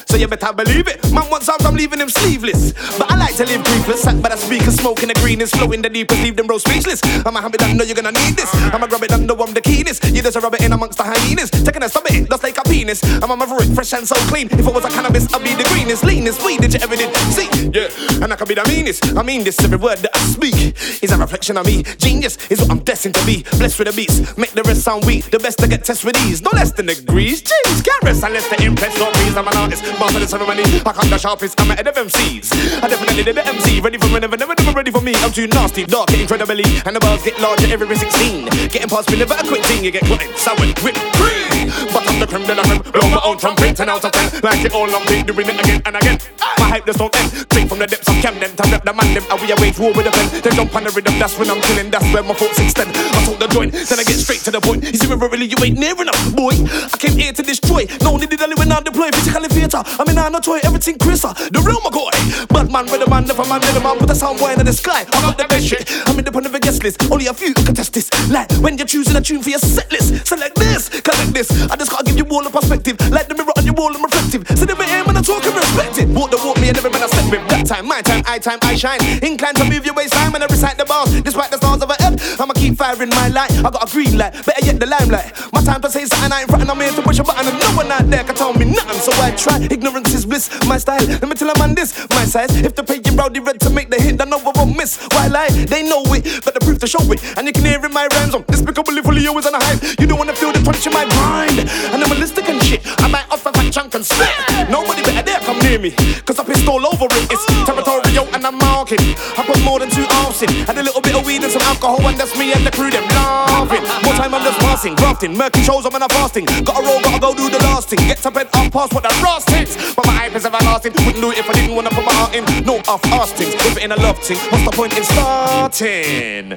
So 0.06 0.16
you 0.16 0.28
better 0.28 0.52
believe 0.52 0.86
it. 0.86 1.02
Man 1.12 1.28
wants 1.28 1.48
out, 1.48 1.64
I'm 1.64 1.74
leaving 1.74 1.98
him 1.98 2.08
sleeveless. 2.08 2.72
But 2.96 3.10
I 3.10 3.16
like 3.16 3.34
to 3.36 3.46
live 3.46 3.62
briefless. 3.62 4.06
Sat 4.06 4.22
by 4.22 4.28
the 4.28 4.36
speaker, 4.36 4.70
smoking 4.70 5.08
the 5.08 5.14
greenest, 5.14 5.56
flowing 5.56 5.82
the 5.82 5.90
deepest, 5.90 6.22
leave 6.22 6.36
them 6.36 6.46
bro 6.46 6.58
speechless. 6.58 7.00
I'm 7.26 7.34
a 7.34 7.40
habit, 7.40 7.62
I 7.62 7.72
know 7.72 7.84
you're 7.84 7.96
gonna 7.96 8.12
need 8.12 8.36
this. 8.36 8.48
I'm 8.54 8.82
a 8.82 8.86
grab 8.86 9.02
it, 9.02 9.12
I 9.12 9.18
know 9.18 9.34
I'm 9.34 9.52
the 9.52 9.60
keenest. 9.60 10.04
You 10.04 10.22
just 10.22 10.36
rub 10.36 10.54
it 10.54 10.62
in 10.62 10.72
amongst 10.72 10.98
the 10.98 11.04
hyenas. 11.04 11.50
Taking 11.50 11.82
a 11.82 11.88
stub 11.88 12.06
it, 12.06 12.28
just 12.28 12.42
like 12.42 12.58
a 12.58 12.62
penis. 12.62 13.02
I'm 13.22 13.30
a 13.30 13.36
maverick, 13.36 13.74
fresh 13.74 13.92
and 13.94 14.06
so 14.06 14.14
clean. 14.30 14.46
If 14.52 14.66
I 14.66 14.70
was 14.70 14.84
a 14.84 14.90
cannabis, 14.90 15.32
I'd 15.34 15.42
be 15.42 15.54
the 15.54 15.64
greenest, 15.74 16.04
leanest 16.04 16.44
weed 16.44 16.60
that 16.60 16.74
you 16.74 16.80
ever 16.80 16.94
did. 16.94 17.10
See, 17.34 17.48
yeah, 17.74 18.22
and 18.22 18.32
I 18.32 18.36
can 18.36 18.46
be 18.46 18.54
the 18.54 18.64
meanest. 18.68 19.16
I 19.16 19.22
mean 19.22 19.42
this, 19.42 19.58
every 19.64 19.78
word 19.78 19.98
that 19.98 20.14
I 20.14 20.20
speak 20.20 20.54
is 21.02 21.10
a 21.10 21.18
reflection 21.18 21.56
of 21.56 21.66
me. 21.66 21.82
Genius 21.98 22.38
is 22.50 22.60
what 22.60 22.70
I'm 22.70 22.80
destined 22.80 23.14
to 23.16 23.26
be. 23.26 23.42
Blessed 23.58 23.78
with 23.78 23.88
the 23.88 23.94
beats, 23.94 24.36
make 24.36 24.52
the 24.52 24.62
rest 24.62 24.82
sound 24.82 25.06
weak. 25.06 25.30
The 25.30 25.39
best 25.40 25.58
to 25.58 25.68
get 25.68 25.84
tests 25.84 26.04
with 26.04 26.16
these, 26.22 26.42
no 26.42 26.50
less 26.52 26.72
than 26.72 26.86
degrees. 26.86 27.42
Can't 27.42 28.02
rest 28.02 28.22
unless 28.22 28.48
they 28.48 28.64
impress 28.64 29.00
or 29.00 29.10
please. 29.12 29.36
I'm 29.36 29.48
an 29.48 29.56
artist, 29.56 29.82
master 29.98 30.20
the 30.20 30.28
ceremony. 30.28 30.62
I 30.84 30.92
come 30.92 31.08
the 31.10 31.18
sharpest, 31.18 31.60
I'm 31.60 31.70
ahead 31.70 31.88
of 31.88 31.94
MCs. 31.94 32.52
I 32.82 32.88
definitely 32.88 33.24
did 33.24 33.36
the 33.36 33.46
MC, 33.46 33.80
ready 33.80 33.98
for 33.98 34.08
whenever, 34.08 34.36
never, 34.36 34.54
never 34.58 34.72
ready 34.76 34.90
for 34.90 35.00
me. 35.00 35.14
I'm 35.16 35.32
too 35.32 35.46
nasty, 35.48 35.84
dark, 35.84 36.12
incredibly, 36.12 36.64
and 36.84 36.94
the 36.94 37.00
bars 37.00 37.22
get 37.22 37.40
larger 37.40 37.72
every 37.72 37.96
16. 37.96 38.46
Getting 38.68 38.88
past 38.88 39.10
me, 39.10 39.18
never 39.18 39.34
a 39.34 39.44
quick 39.46 39.64
thing. 39.64 39.84
You 39.84 39.90
get 39.90 40.04
in 40.04 40.36
sour, 40.36 40.60
whipped 40.84 41.00
cream. 41.16 41.50
But 41.92 42.04
I'm 42.08 42.20
the 42.20 42.26
creme 42.26 42.44
de 42.44 42.54
la 42.54 42.62
creme, 42.64 42.82
blow 42.92 43.08
my 43.08 43.20
own 43.24 43.38
trumpet, 43.38 43.76
10 43.76 43.88
out 43.88 44.04
of 44.04 44.12
10. 44.12 44.42
Like 44.42 44.64
it 44.64 44.74
all, 44.74 44.90
I'm 44.90 45.06
doing 45.06 45.48
it 45.48 45.60
again 45.60 45.82
and 45.86 45.96
again. 45.96 46.18
My 46.58 46.68
hype 46.68 46.86
just 46.86 46.98
don't 46.98 47.14
end. 47.16 47.30
Straight 47.32 47.68
from 47.68 47.78
the 47.78 47.86
depths 47.86 48.08
of 48.08 48.16
Camden, 48.20 48.56
Time 48.56 48.74
up 48.74 48.84
the 48.84 48.92
man, 48.92 49.14
them. 49.14 49.24
And 49.30 49.38
we 49.40 49.48
war 49.78 49.92
with 49.94 50.06
a 50.06 50.12
pen. 50.12 50.28
Then 50.42 50.52
jump 50.54 50.74
on 50.74 50.84
the 50.84 50.90
rhythm, 50.90 51.18
that's 51.18 51.38
when 51.38 51.50
I'm 51.50 51.60
killing. 51.62 51.90
That's 51.90 52.04
where 52.12 52.22
my 52.22 52.34
thoughts 52.34 52.58
extend. 52.58 52.90
I 52.92 53.24
talk 53.24 53.38
the 53.38 53.48
joint, 53.48 53.72
then 53.72 53.98
I 53.98 54.04
get 54.04 54.18
straight 54.18 54.40
to 54.44 54.50
the 54.50 54.60
point. 54.60 54.84
You 54.84 54.98
see, 54.98 55.08
really, 55.28 55.46
you 55.46 55.56
ain't 55.64 55.78
near 55.78 55.92
enough, 56.00 56.34
boy. 56.34 56.54
I 56.54 56.96
came 56.98 57.18
here 57.18 57.32
to 57.32 57.42
destroy. 57.42 57.86
No 58.00 58.16
need 58.16 58.30
to 58.30 58.54
when 58.56 58.72
I 58.72 58.80
deploy. 58.80 59.10
Physically 59.10 59.48
theater, 59.48 59.82
I 59.84 60.04
mean, 60.06 60.18
I'm 60.18 60.32
not 60.32 60.44
toy, 60.44 60.60
everything 60.64 60.98
crisper. 60.98 61.34
The 61.50 61.60
real 61.60 61.80
McCoy. 61.80 62.48
Bad 62.48 62.70
man, 62.70 62.86
with 62.86 63.08
man, 63.08 63.26
never 63.26 63.44
man, 63.44 63.60
never 63.60 63.80
man. 63.80 63.98
Put 63.98 64.10
a 64.10 64.14
sound 64.14 64.38
boy 64.38 64.52
in 64.52 64.64
the 64.64 64.72
sky. 64.72 65.04
I 65.12 65.20
got 65.20 65.36
the 65.36 65.46
best 65.48 65.66
shit. 65.66 65.84
I'm 66.06 66.18
in 66.18 66.24
the 66.24 66.32
point 66.32 66.46
of 66.46 66.54
a 66.54 66.60
guest 66.60 66.82
list. 66.82 67.10
Only 67.10 67.26
a 67.26 67.34
few 67.34 67.54
can 67.54 67.74
test 67.74 67.92
this. 67.92 68.08
Like 68.30 68.50
when 68.64 68.78
you're 68.78 68.86
choosing 68.86 69.16
a 69.16 69.20
tune 69.20 69.42
for 69.42 69.50
your 69.50 69.58
set 69.58 69.90
list. 69.92 70.26
Select 70.26 70.56
this, 70.56 70.88
collect 70.88 71.34
this. 71.34 71.50
I 71.70 71.76
just 71.76 71.90
gotta 71.90 72.04
give 72.04 72.16
you 72.16 72.26
all 72.30 72.46
a 72.46 72.50
perspective. 72.50 72.96
Like 73.10 73.28
the 73.28 73.34
mirror 73.34 73.52
on 73.56 73.64
your 73.64 73.74
wall, 73.74 73.94
I'm 73.94 74.02
reflective. 74.02 74.46
So 74.56 74.64
never 74.64 74.84
aim 74.84 75.06
when 75.06 75.16
I 75.16 75.22
talk 75.22 75.44
and 75.44 75.54
respect 75.54 75.98
it. 75.98 76.08
Walk 76.08 76.30
the 76.30 76.38
walk 76.38 76.58
me 76.60 76.68
and 76.68 76.78
every 76.78 76.90
man 76.90 77.02
I 77.02 77.08
step 77.08 77.30
with. 77.30 77.44
That 77.48 77.66
time, 77.66 77.86
my 77.86 78.00
time, 78.02 78.22
I 78.26 78.38
time, 78.38 78.58
I 78.62 78.74
shine. 78.76 79.00
Inclined 79.22 79.56
to 79.58 79.64
move 79.64 79.84
your 79.84 79.94
waistline 79.94 80.32
when 80.32 80.42
I 80.42 80.46
recite 80.46 80.78
the 80.78 80.84
bars. 80.84 81.10
Despite 81.22 81.50
the 81.50 81.58
stars 81.58 81.82
of 81.82 81.90
a 81.90 81.96
I'ma 82.40 82.54
keep 82.54 82.76
firing 82.76 83.10
my 83.10 83.28
light. 83.28 83.52
I 83.58 83.70
got 83.70 83.82
a 83.82 83.90
green 83.90 84.16
light, 84.16 84.32
better 84.46 84.64
yet 84.64 84.80
the 84.80 84.86
limelight. 84.86 85.32
My 85.52 85.62
time 85.62 85.80
to 85.82 85.90
say 85.90 86.04
something 86.06 86.32
I 86.32 86.42
ain't 86.42 86.50
front, 86.50 86.68
I'm 86.68 86.80
here 86.80 86.92
to 86.92 87.02
push 87.02 87.18
a 87.18 87.24
button 87.24 87.46
and 87.48 87.58
no 87.58 87.68
one 87.76 87.90
out 87.90 88.08
there 88.08 88.24
can 88.24 88.34
tell 88.34 88.54
me 88.54 88.64
nothing. 88.64 89.00
So 89.00 89.12
I 89.20 89.32
try. 89.32 89.58
Ignorance 89.70 90.14
is 90.14 90.24
bliss, 90.24 90.48
my 90.66 90.78
style. 90.78 91.04
Let 91.04 91.28
me 91.28 91.34
tell 91.34 91.50
a 91.50 91.58
man 91.58 91.74
this, 91.74 91.98
my 92.10 92.24
size. 92.24 92.54
If 92.62 92.74
the 92.74 92.84
paying 92.84 93.16
rowdy 93.16 93.40
red 93.40 93.60
to 93.60 93.70
make 93.70 93.90
the 93.90 94.00
hit, 94.00 94.18
then 94.18 94.30
one 94.30 94.52
won't 94.54 94.76
miss. 94.76 94.98
Why 95.12 95.26
lie? 95.26 95.50
They 95.50 95.82
know 95.82 96.02
it, 96.14 96.44
but 96.44 96.54
the 96.54 96.60
proof 96.60 96.78
to 96.80 96.86
show 96.86 97.02
it. 97.12 97.20
And 97.36 97.46
you 97.46 97.52
can 97.52 97.64
hear 97.64 97.84
in 97.84 97.92
my 97.92 98.06
rhymes, 98.12 98.34
I'm 98.34 98.42
despicably 98.42 99.02
fully 99.02 99.26
always 99.26 99.46
on 99.46 99.54
a 99.54 99.62
hype. 99.62 99.82
You 99.98 100.06
don't 100.06 100.18
wanna 100.18 100.34
feel 100.34 100.52
the 100.52 100.62
crunch 100.62 100.86
in 100.86 100.92
my 100.92 101.04
mind. 101.04 101.58
And 101.60 102.04
I'm 102.04 102.10
Animalistic 102.10 102.48
and 102.48 102.62
shit. 102.62 102.82
I 103.00 103.06
might 103.08 103.24
off 103.30 103.46
a 103.46 103.52
fat 103.52 103.72
chunk 103.72 103.94
and 103.94 104.04
spit. 104.04 104.28
Nobody 104.68 105.02
better 105.02 105.22
dare 105.22 105.40
come 105.40 105.58
near 105.60 105.78
me, 105.78 105.92
cause 106.26 106.38
I 106.38 106.44
pissed 106.44 106.66
all 106.66 106.84
over 106.84 107.06
it. 107.06 107.30
It's 107.30 107.46
territorial 107.64 108.09
and 108.32 108.46
I'm 108.46 108.58
marking. 108.58 109.00
I 109.36 109.44
put 109.46 109.62
more 109.64 109.78
than 109.78 109.90
two 109.90 110.06
hours 110.10 110.42
in. 110.42 110.48
Had 110.66 110.78
a 110.78 110.82
little 110.82 111.00
bit 111.00 111.14
of 111.14 111.24
weed 111.24 111.42
and 111.42 111.52
some 111.52 111.62
alcohol, 111.62 112.06
and 112.06 112.16
that's 112.18 112.36
me 112.38 112.52
and 112.52 112.66
the 112.66 112.70
crew, 112.70 112.90
them 112.90 113.06
laughing. 113.08 113.82
More 114.04 114.14
time 114.14 114.34
I'm 114.34 114.42
just 114.42 114.58
passing, 114.60 114.94
grafting. 114.94 115.36
Murky 115.36 115.62
shows, 115.62 115.86
I'm 115.86 115.94
in 115.94 116.02
a 116.02 116.08
fasting. 116.08 116.44
Gotta 116.64 116.84
roll, 116.84 117.00
gotta 117.02 117.20
go 117.20 117.34
do 117.34 117.48
the 117.50 117.58
last 117.58 117.88
thing. 117.88 117.98
Get 118.06 118.18
to 118.18 118.30
bed, 118.30 118.48
up 118.54 118.72
past 118.72 118.92
what 118.94 119.02
the 119.02 119.12
Ross 119.22 119.44
thinks. 119.44 119.94
But 119.94 120.06
my 120.06 120.12
hype 120.12 120.34
is 120.34 120.44
everlasting. 120.44 120.92
Wouldn't 121.04 121.22
do 121.22 121.30
it 121.30 121.38
if 121.38 121.48
I 121.48 121.52
didn't 121.52 121.74
wanna 121.74 121.90
put 121.90 122.04
my 122.04 122.12
heart 122.12 122.34
in. 122.34 122.44
No 122.64 122.78
off 122.88 123.04
ass 123.06 123.32
things. 123.32 123.54
Put 123.56 123.76
it 123.76 123.84
in 123.84 123.92
a 123.92 123.96
love 123.96 124.18
thing. 124.18 124.38
What's 124.50 124.64
the 124.64 124.70
point 124.70 124.96
in 124.96 125.04
starting? 125.04 126.56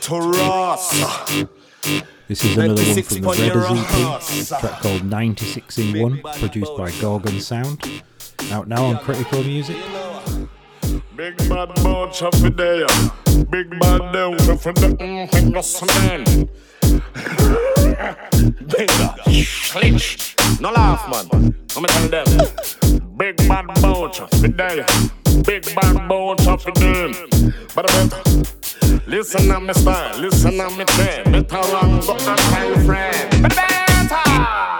To 0.00 0.14
Ross. 0.18 1.44
This 2.28 2.44
is 2.44 2.56
another 2.56 2.82
one 2.82 3.02
from 3.02 3.20
the 3.22 3.28
Redders 3.28 4.52
EP, 4.52 4.60
track 4.60 4.80
called 4.82 5.04
96 5.04 5.78
in 5.78 6.00
1, 6.00 6.20
produced 6.38 6.76
by 6.76 6.92
Gorgon 7.00 7.40
Sound. 7.40 8.02
Out 8.52 8.68
now 8.68 8.84
on 8.84 8.98
Critical 8.98 9.42
Music. 9.42 9.76
Big 11.20 11.36
bad 11.50 11.68
bunch 11.82 12.22
of 12.22 12.32
there. 12.56 12.86
Big 13.50 13.68
bad 13.78 14.00
down 14.10 14.38
from 14.38 14.72
the 14.72 14.96
mm, 14.98 15.28
man. 15.86 16.24
Bingo. 18.66 19.14
Clinch. 19.70 20.34
No 20.62 20.72
laugh, 20.72 21.06
man. 21.10 21.26
I'm 21.76 21.84
tell 21.84 22.08
them. 22.08 22.26
Big 23.18 23.36
bad 23.36 23.66
bunch 23.82 24.20
of 24.22 24.30
there. 24.56 24.86
Big 25.44 25.74
bad 25.74 26.08
bunch 26.08 26.46
of 26.46 26.64
them. 26.64 27.12
But 27.74 27.86
better. 27.88 28.22
Listen 29.06 29.48
to 29.48 29.60
me 29.60 29.74
style, 29.74 30.18
listen 30.18 30.56
to 30.56 30.70
me 30.70 30.86
trend. 30.86 31.32
Better 31.32 31.60
run, 31.70 32.00
got 32.00 32.18
that 32.20 32.38
kind 32.50 32.86
friend. 32.86 33.42
Better. 33.42 34.79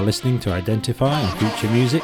Are 0.00 0.04
listening 0.04 0.40
to 0.40 0.50
Identify 0.50 1.12
on 1.12 1.36
Future 1.36 1.70
Music. 1.74 2.02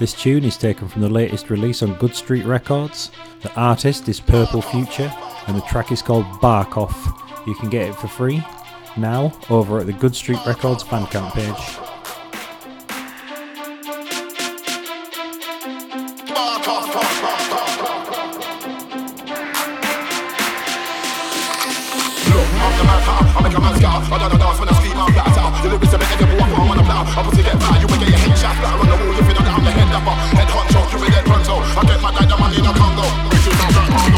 This 0.00 0.12
tune 0.12 0.42
is 0.44 0.56
taken 0.56 0.88
from 0.88 1.02
the 1.02 1.08
latest 1.08 1.50
release 1.50 1.80
on 1.80 1.94
Good 1.94 2.16
Street 2.16 2.44
Records. 2.44 3.12
The 3.42 3.54
artist 3.54 4.08
is 4.08 4.18
Purple 4.18 4.60
Future, 4.60 5.12
and 5.46 5.56
the 5.56 5.60
track 5.62 5.92
is 5.92 6.02
called 6.02 6.26
Bark 6.40 6.76
Off. 6.76 7.44
You 7.46 7.54
can 7.54 7.70
get 7.70 7.88
it 7.88 7.94
for 7.94 8.08
free 8.08 8.44
now 8.96 9.32
over 9.50 9.78
at 9.78 9.86
the 9.86 9.92
Good 9.92 10.16
Street 10.16 10.40
Records 10.44 10.82
Bandcamp 10.82 11.32
page. 11.32 11.92
This 33.30 33.46
one 33.48 33.68
is 33.68 34.11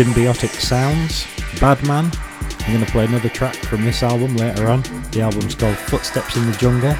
Symbiotic 0.00 0.58
Sounds, 0.58 1.26
Badman, 1.60 2.10
I'm 2.60 2.72
going 2.72 2.82
to 2.82 2.90
play 2.90 3.04
another 3.04 3.28
track 3.28 3.54
from 3.56 3.84
this 3.84 4.02
album 4.02 4.34
later 4.34 4.68
on. 4.68 4.80
The 5.10 5.20
album's 5.20 5.54
called 5.54 5.76
Footsteps 5.76 6.38
in 6.38 6.46
the 6.46 6.56
Jungle. 6.56 6.96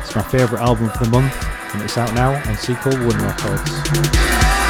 It's 0.00 0.14
my 0.14 0.22
favourite 0.22 0.62
album 0.62 0.88
for 0.90 1.02
the 1.02 1.10
month, 1.10 1.34
and 1.72 1.82
it's 1.82 1.98
out 1.98 2.14
now 2.14 2.34
on 2.48 2.56
Sequel 2.56 2.92
One 2.92 3.18
Records. 3.18 4.63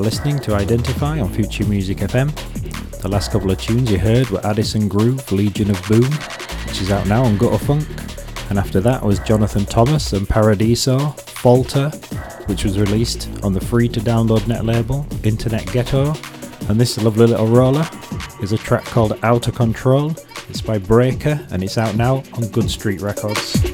Are 0.00 0.04
listening 0.04 0.38
to 0.38 0.54
Identify 0.54 1.20
on 1.20 1.28
Future 1.28 1.66
Music 1.66 1.98
FM. 1.98 2.32
The 3.02 3.08
last 3.08 3.32
couple 3.32 3.50
of 3.50 3.60
tunes 3.60 3.90
you 3.90 3.98
heard 3.98 4.30
were 4.30 4.44
Addison 4.46 4.88
Groove, 4.88 5.30
Legion 5.30 5.70
of 5.70 5.82
Boom, 5.88 6.10
which 6.66 6.80
is 6.80 6.90
out 6.90 7.06
now 7.06 7.22
on 7.22 7.36
Gutter 7.36 7.58
Funk. 7.58 7.86
And 8.48 8.58
after 8.58 8.80
that 8.80 9.04
was 9.04 9.18
Jonathan 9.18 9.66
Thomas 9.66 10.14
and 10.14 10.26
Paradiso, 10.26 11.10
Falter, 11.10 11.90
which 12.46 12.64
was 12.64 12.78
released 12.78 13.28
on 13.42 13.52
the 13.52 13.60
free 13.60 13.88
to 13.88 14.00
download 14.00 14.48
net 14.48 14.64
label, 14.64 15.06
Internet 15.22 15.70
Ghetto. 15.70 16.14
And 16.70 16.80
this 16.80 16.96
lovely 17.02 17.26
little 17.26 17.48
roller 17.48 17.86
is 18.42 18.52
a 18.52 18.58
track 18.58 18.84
called 18.86 19.18
Outer 19.22 19.52
Control. 19.52 20.12
It's 20.48 20.62
by 20.62 20.78
Breaker 20.78 21.46
and 21.50 21.62
it's 21.62 21.76
out 21.76 21.94
now 21.96 22.22
on 22.32 22.48
Good 22.48 22.70
Street 22.70 23.02
Records. 23.02 23.69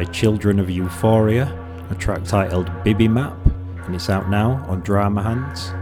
By 0.00 0.06
Children 0.06 0.58
of 0.58 0.70
Euphoria, 0.70 1.44
a 1.90 1.94
track 1.94 2.24
titled 2.24 2.70
Bibi 2.84 3.06
Map, 3.06 3.36
and 3.84 3.94
it's 3.94 4.08
out 4.08 4.30
now 4.30 4.64
on 4.66 4.80
Drama 4.80 5.22
Hands. 5.22 5.79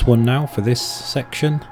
Last 0.00 0.08
one 0.08 0.24
now 0.24 0.46
for 0.46 0.62
this 0.62 0.80
section. 0.80 1.62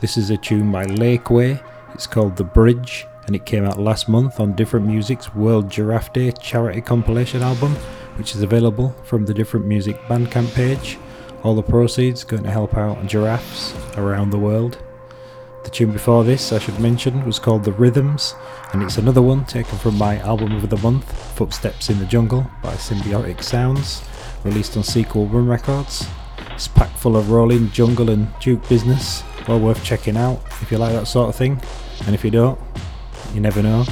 This 0.00 0.16
is 0.16 0.30
a 0.30 0.38
tune 0.38 0.72
by 0.72 0.86
Lakeway. 0.86 1.62
It's 1.92 2.06
called 2.06 2.34
The 2.34 2.42
Bridge 2.42 3.06
and 3.26 3.36
it 3.36 3.44
came 3.44 3.62
out 3.66 3.78
last 3.78 4.08
month 4.08 4.40
on 4.40 4.54
Different 4.54 4.86
Music's 4.86 5.34
World 5.34 5.70
Giraffe 5.70 6.10
Day 6.14 6.32
charity 6.32 6.80
compilation 6.80 7.42
album, 7.42 7.74
which 8.16 8.34
is 8.34 8.40
available 8.40 8.96
from 9.04 9.26
the 9.26 9.34
Different 9.34 9.66
Music 9.66 10.00
Bandcamp 10.04 10.54
page. 10.54 10.96
All 11.42 11.54
the 11.54 11.62
proceeds 11.62 12.24
going 12.24 12.44
to 12.44 12.50
help 12.50 12.74
out 12.74 13.06
giraffes 13.06 13.74
around 13.98 14.30
the 14.30 14.38
world. 14.38 14.82
The 15.64 15.70
tune 15.70 15.92
before 15.92 16.24
this, 16.24 16.54
I 16.54 16.60
should 16.60 16.80
mention, 16.80 17.26
was 17.26 17.38
called 17.38 17.64
The 17.64 17.72
Rhythms, 17.72 18.34
and 18.72 18.82
it's 18.82 18.96
another 18.96 19.20
one 19.20 19.44
taken 19.44 19.76
from 19.76 19.98
my 19.98 20.20
album 20.20 20.52
of 20.52 20.70
the 20.70 20.78
month, 20.78 21.12
Footsteps 21.36 21.90
in 21.90 21.98
the 21.98 22.06
Jungle 22.06 22.50
by 22.62 22.72
Symbiotic 22.76 23.42
Sounds, 23.42 24.08
released 24.42 24.74
on 24.74 24.84
Sequel 24.84 25.26
Run 25.26 25.46
Records. 25.46 26.08
It's 26.54 26.68
packed 26.68 26.93
full 27.04 27.18
of 27.18 27.30
rolling 27.30 27.70
jungle 27.70 28.08
and 28.08 28.26
juke 28.40 28.66
business, 28.66 29.22
well 29.46 29.60
worth 29.60 29.84
checking 29.84 30.16
out 30.16 30.40
if 30.62 30.72
you 30.72 30.78
like 30.78 30.94
that 30.94 31.06
sort 31.06 31.28
of 31.28 31.36
thing, 31.36 31.60
and 32.06 32.14
if 32.14 32.24
you 32.24 32.30
don't, 32.30 32.58
you 33.34 33.42
never 33.42 33.62
know. 33.62 33.84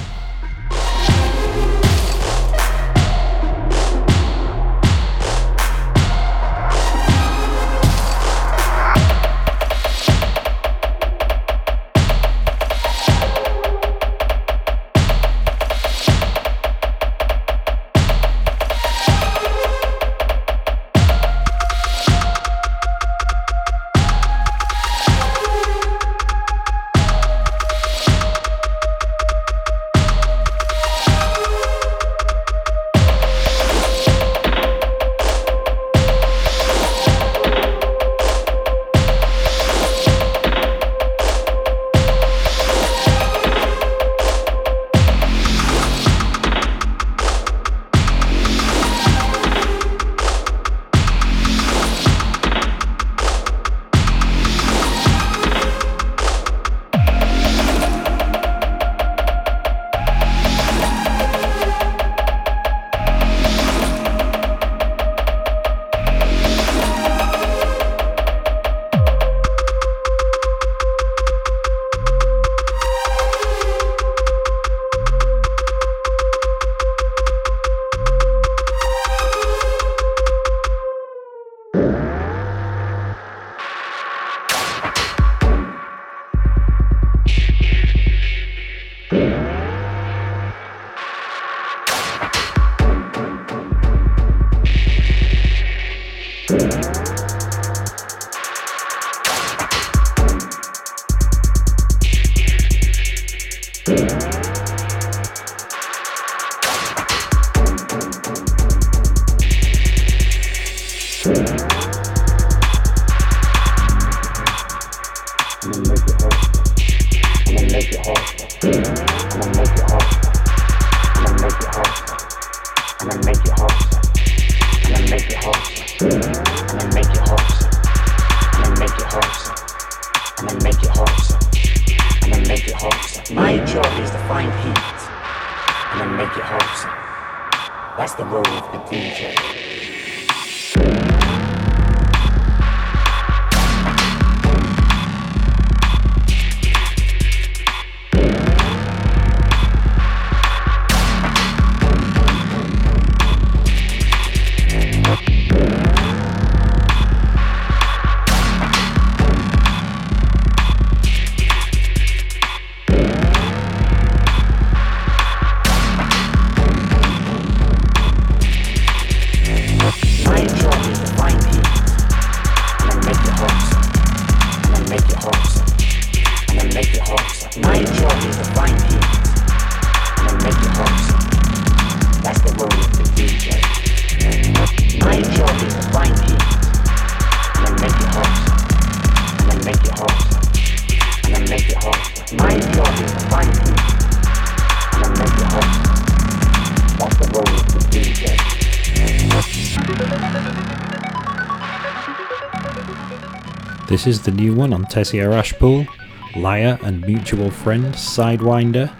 This 204.02 204.16
is 204.16 204.22
the 204.22 204.32
new 204.32 204.52
one 204.52 204.72
on 204.72 204.84
Tessier-Ashpool, 204.86 205.86
Liar 206.34 206.76
and 206.82 207.02
Mutual 207.02 207.52
Friend 207.52 207.84
Sidewinder. 207.94 208.92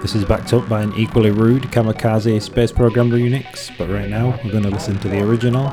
This 0.00 0.14
is 0.14 0.24
backed 0.24 0.52
up 0.52 0.68
by 0.68 0.82
an 0.82 0.92
equally 0.96 1.32
rude 1.32 1.64
Kamikaze 1.64 2.40
Space 2.40 2.70
Program 2.70 3.10
remix, 3.10 3.76
but 3.76 3.90
right 3.90 4.08
now 4.08 4.38
we're 4.44 4.52
going 4.52 4.62
to 4.62 4.70
listen 4.70 4.96
to 5.00 5.08
the 5.08 5.18
original. 5.22 5.64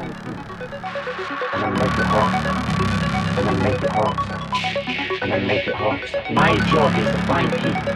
My 6.31 6.55
job 6.71 6.97
is 6.97 7.05
to 7.05 7.21
find 7.27 7.53
people 7.53 7.93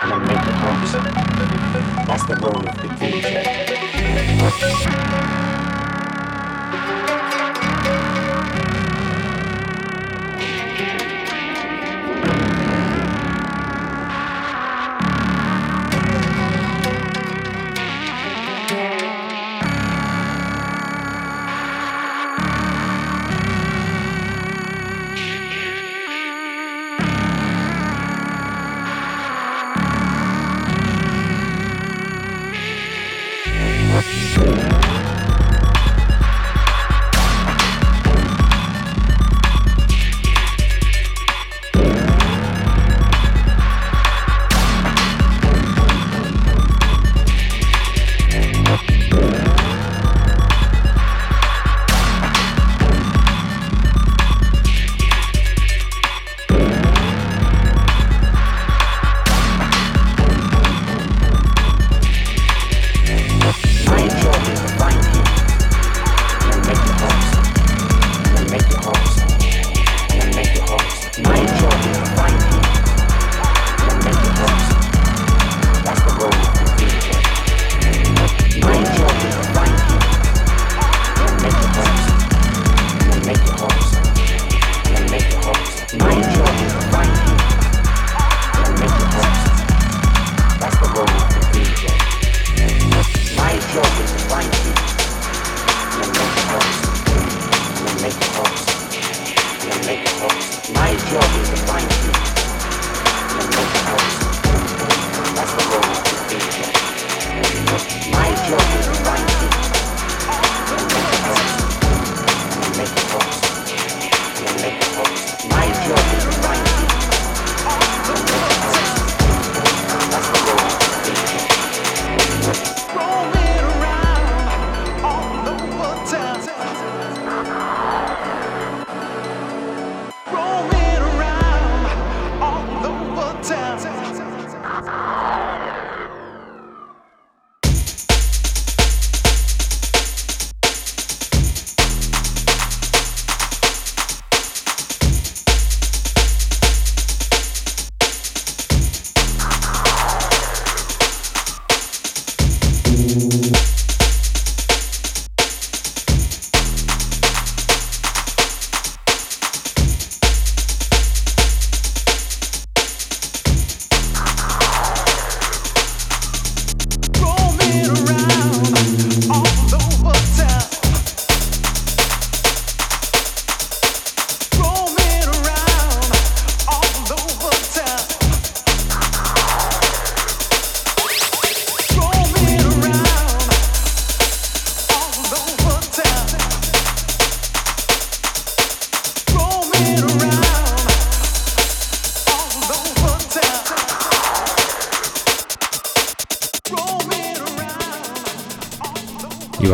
and 0.00 0.24
make 0.24 0.40
it 0.40 0.56
hot. 0.56 0.80
That's 2.06 2.24
the 2.24 2.36
role 2.36 2.56
of 2.56 2.64
the 2.64 2.88
DJ. 5.36 5.49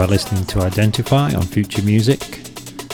Are 0.07 0.11
listening 0.11 0.45
to 0.45 0.61
Identify 0.61 1.35
on 1.35 1.43
Future 1.43 1.83
Music. 1.83 2.21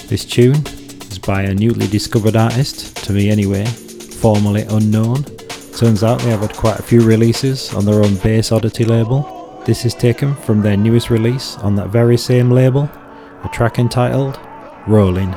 This 0.08 0.24
tune 0.24 0.66
is 1.10 1.18
by 1.18 1.42
a 1.42 1.54
newly 1.54 1.86
discovered 1.86 2.36
artist, 2.36 2.96
to 3.04 3.12
me 3.12 3.28
anyway, 3.28 3.66
formerly 3.66 4.62
unknown. 4.62 5.24
Turns 5.76 6.02
out 6.02 6.20
they 6.20 6.30
have 6.30 6.40
had 6.40 6.54
quite 6.54 6.78
a 6.78 6.82
few 6.82 7.02
releases 7.02 7.74
on 7.74 7.84
their 7.84 8.02
own 8.02 8.16
Bass 8.16 8.50
Oddity 8.50 8.86
label. 8.86 9.62
This 9.66 9.84
is 9.84 9.94
taken 9.94 10.34
from 10.36 10.62
their 10.62 10.76
newest 10.76 11.10
release 11.10 11.56
on 11.58 11.74
that 11.76 11.90
very 11.90 12.16
same 12.16 12.50
label, 12.50 12.84
a 13.44 13.48
track 13.52 13.78
entitled 13.78 14.40
Rolling. 14.86 15.34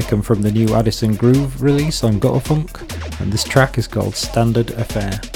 Taken 0.00 0.22
from 0.22 0.42
the 0.42 0.50
new 0.50 0.74
Addison 0.74 1.14
Groove 1.14 1.62
release 1.62 2.02
on 2.02 2.18
Gutterfunk, 2.18 2.80
and 3.20 3.32
this 3.32 3.44
track 3.44 3.78
is 3.78 3.86
called 3.86 4.16
Standard 4.16 4.70
Affair. 4.72 5.33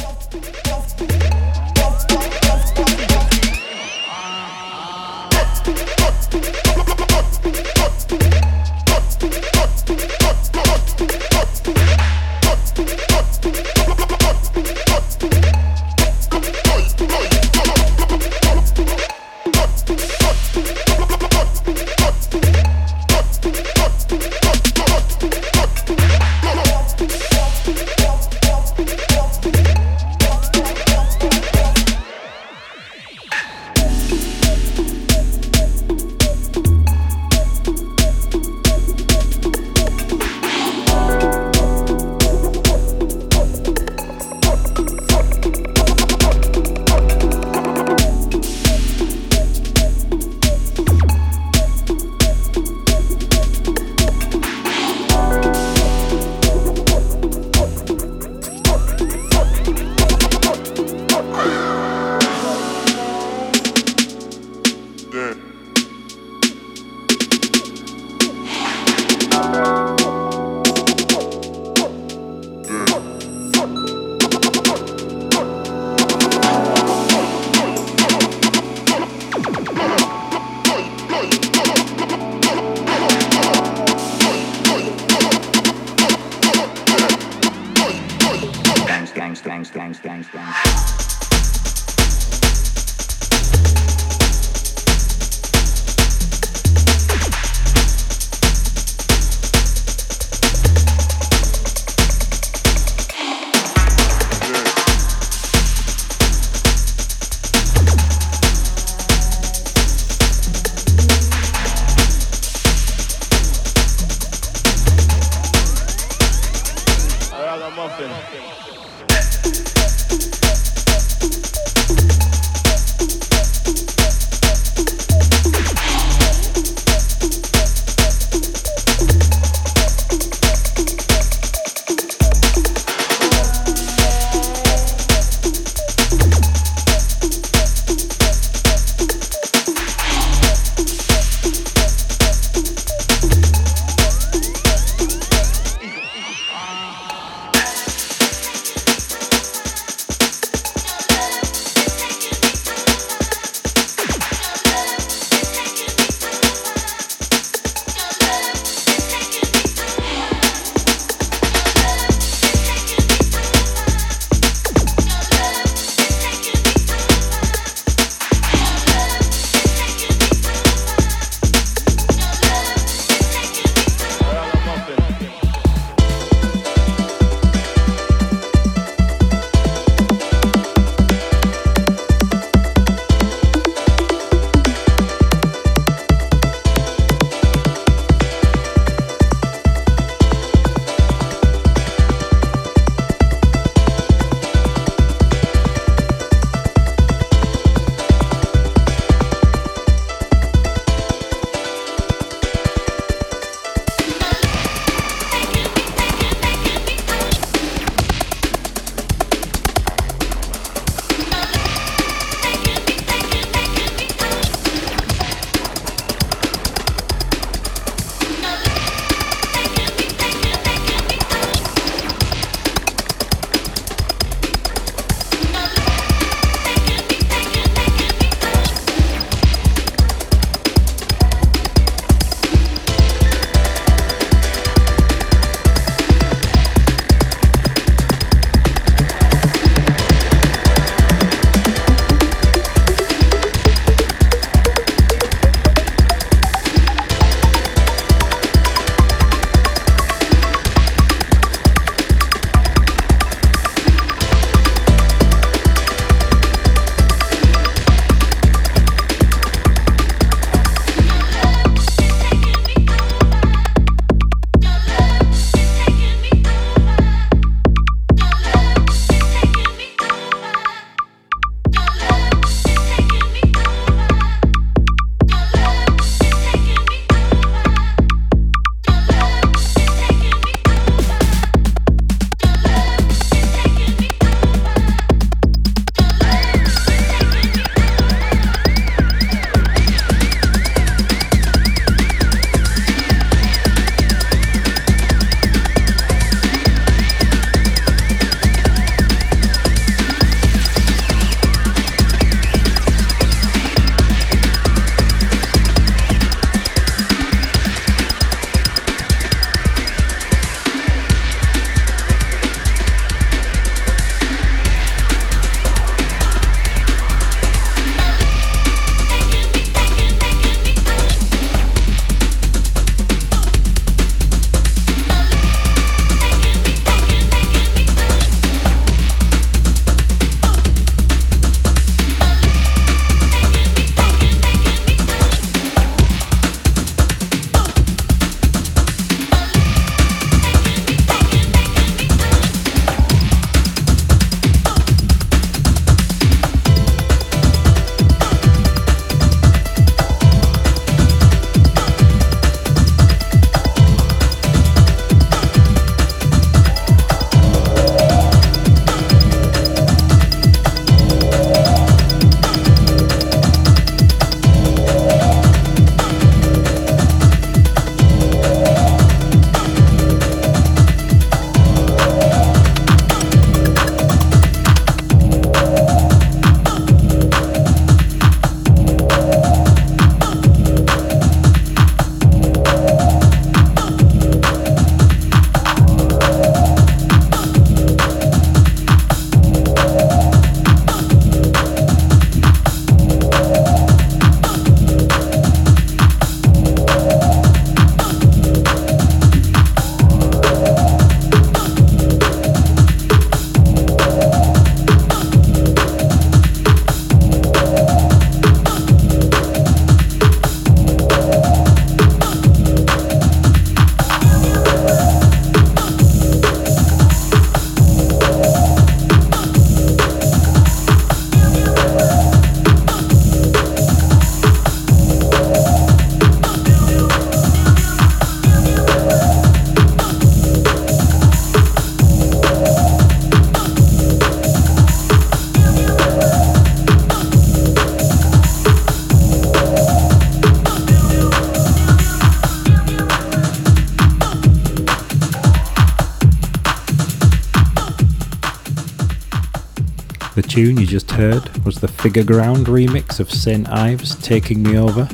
Tune 450.65 450.77
you 450.77 450.87
just 450.87 451.09
heard 451.13 451.65
was 451.65 451.77
the 451.77 451.87
Figure 451.87 452.25
Ground 452.25 452.67
remix 452.67 453.21
of 453.21 453.31
St. 453.31 453.69
Ives 453.69 454.17
Taking 454.17 454.61
Me 454.61 454.77
Over. 454.77 455.09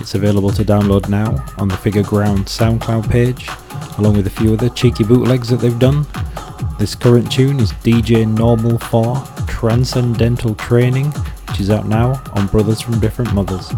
It's 0.00 0.14
available 0.14 0.48
to 0.52 0.64
download 0.64 1.10
now 1.10 1.44
on 1.58 1.68
the 1.68 1.76
Figure 1.76 2.02
Ground 2.02 2.46
SoundCloud 2.46 3.10
page, 3.10 3.46
along 3.98 4.16
with 4.16 4.26
a 4.26 4.30
few 4.30 4.54
other 4.54 4.70
cheeky 4.70 5.04
bootlegs 5.04 5.50
that 5.50 5.56
they've 5.56 5.78
done. 5.78 6.06
This 6.78 6.94
current 6.94 7.30
tune 7.30 7.60
is 7.60 7.72
DJ 7.84 8.26
Normal 8.26 8.78
4 8.78 9.22
Transcendental 9.46 10.54
Training, 10.54 11.10
which 11.50 11.60
is 11.60 11.68
out 11.68 11.86
now 11.86 12.22
on 12.32 12.46
Brothers 12.46 12.80
from 12.80 12.98
Different 12.98 13.34
Mothers. 13.34 13.70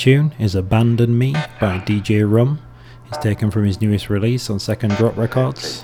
Tune 0.00 0.32
is 0.38 0.54
Abandon 0.54 1.18
Me 1.18 1.34
by 1.60 1.78
DJ 1.80 2.24
Rum. 2.26 2.58
It's 3.08 3.18
taken 3.18 3.50
from 3.50 3.66
his 3.66 3.82
newest 3.82 4.08
release 4.08 4.48
on 4.48 4.58
Second 4.58 4.92
Drop 4.92 5.14
Records. 5.14 5.79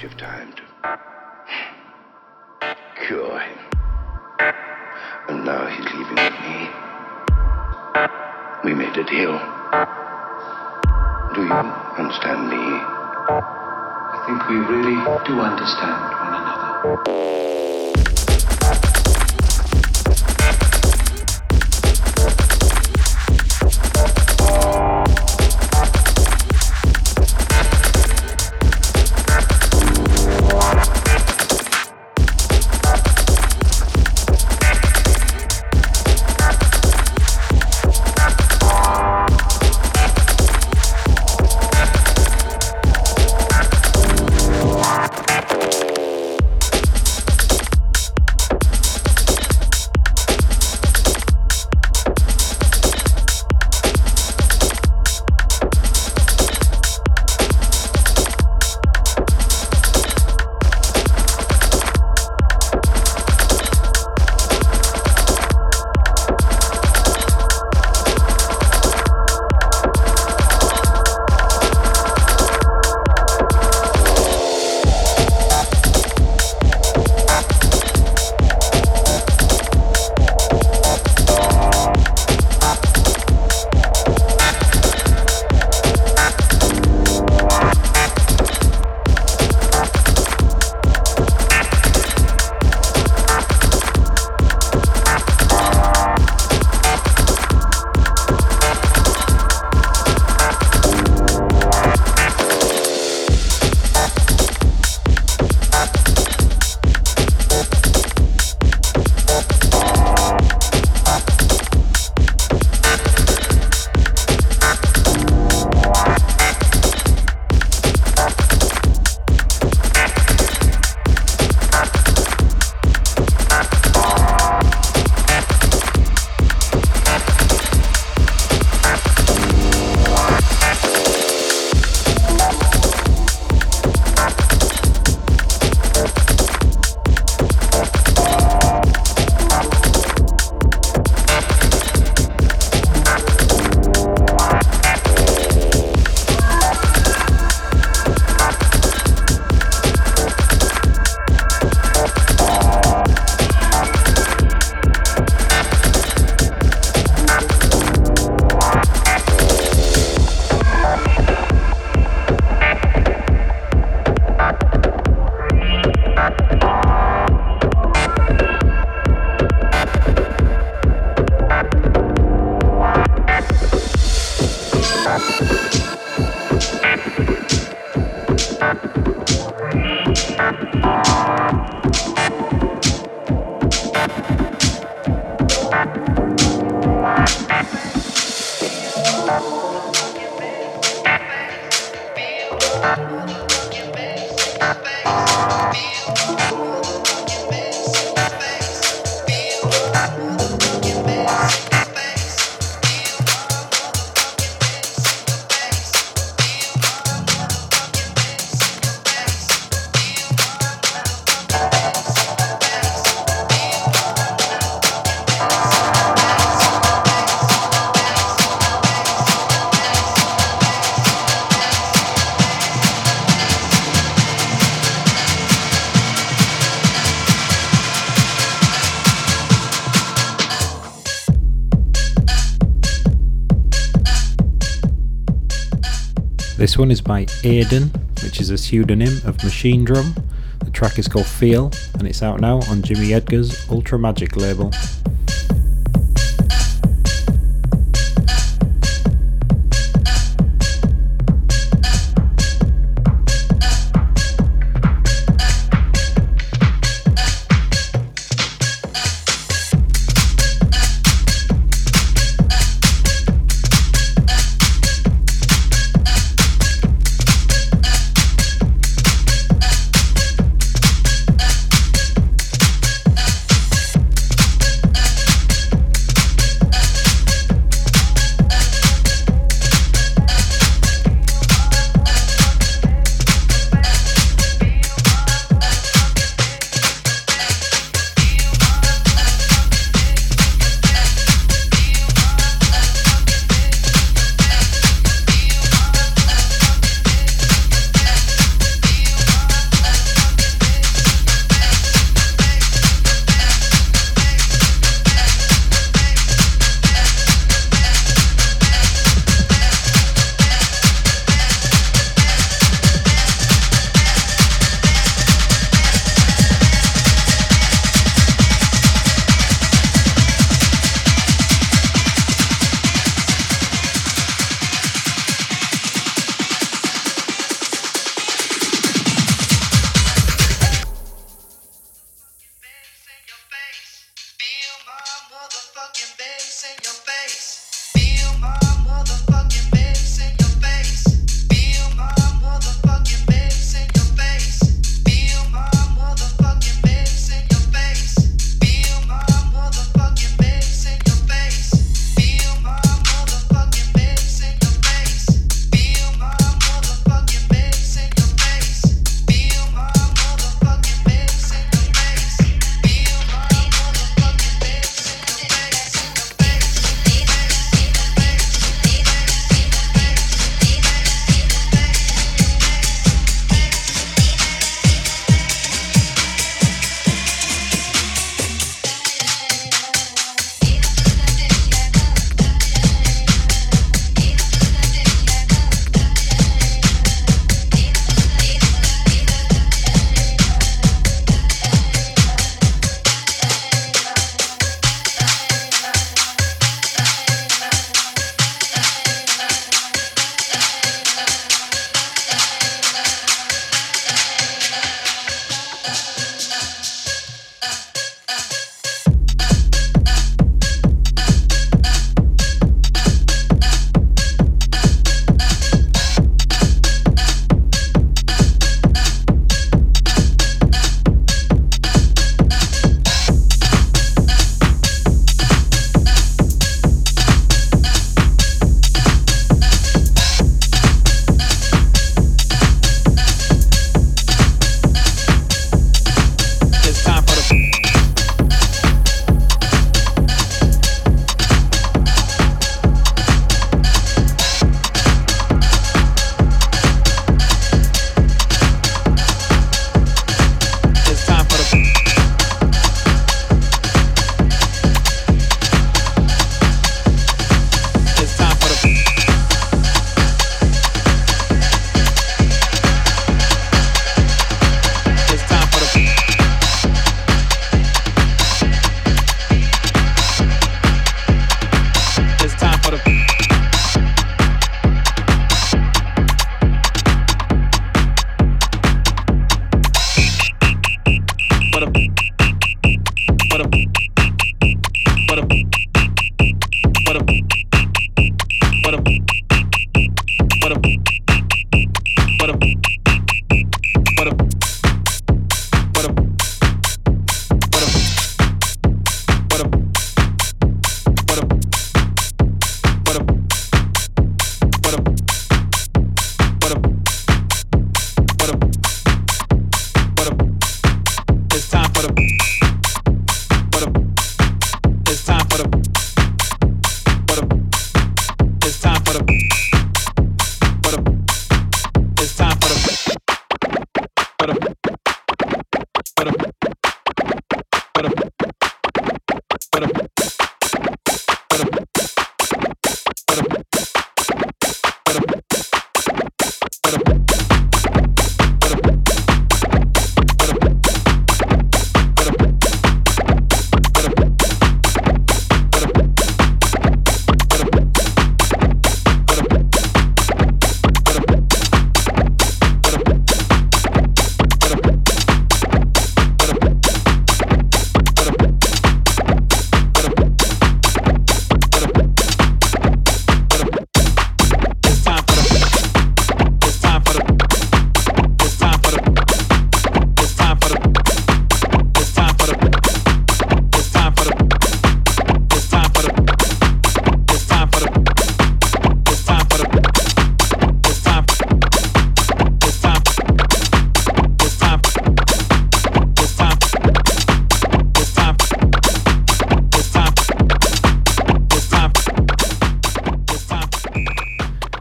This 236.66 236.76
one 236.76 236.90
is 236.90 237.00
by 237.00 237.26
Aiden, 237.44 237.94
which 238.24 238.40
is 238.40 238.50
a 238.50 238.58
pseudonym 238.58 239.18
of 239.24 239.36
Machinedrum. 239.36 240.20
The 240.64 240.70
track 240.72 240.98
is 240.98 241.06
called 241.06 241.26
Feel, 241.26 241.70
and 241.94 242.08
it's 242.08 242.24
out 242.24 242.40
now 242.40 242.56
on 242.68 242.82
Jimmy 242.82 243.14
Edgar's 243.14 243.52
Ultramajic 243.66 244.34
label. 244.34 244.72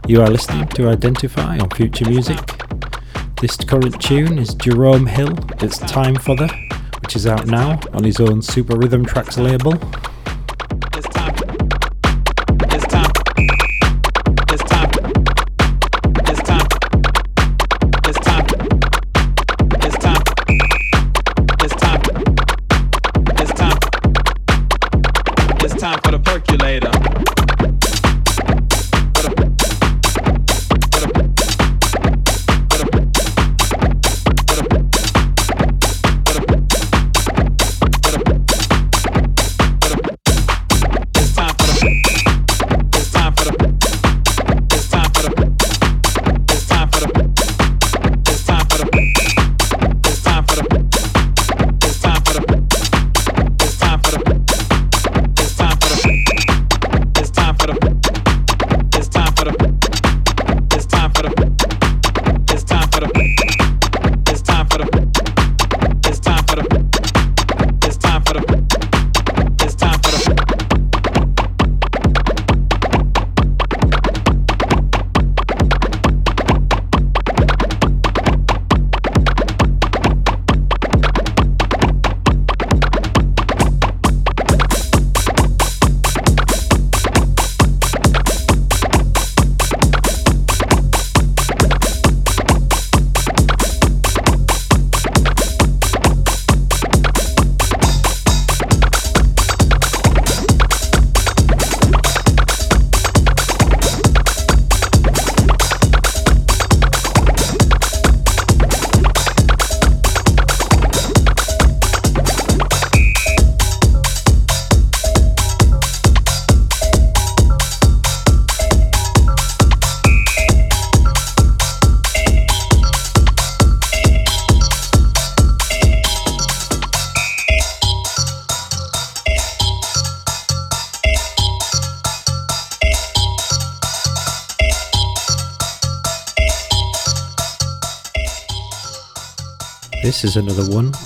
You 0.08 0.22
are 0.22 0.30
listening 0.30 0.68
to 0.68 0.88
Identify 0.88 1.58
on 1.58 1.68
Future 1.70 2.08
Music. 2.08 2.38
This 3.40 3.56
current 3.56 4.00
tune 4.00 4.38
is 4.38 4.54
Jerome 4.54 5.04
Hill, 5.04 5.36
It's 5.60 5.78
Time 5.78 6.14
for 6.14 6.36
the, 6.36 6.46
which 7.02 7.16
is 7.16 7.26
out 7.26 7.48
now 7.48 7.80
on 7.92 8.04
his 8.04 8.20
own 8.20 8.40
Super 8.40 8.76
Rhythm 8.76 9.04
Trax 9.04 9.36
label. 9.36 9.72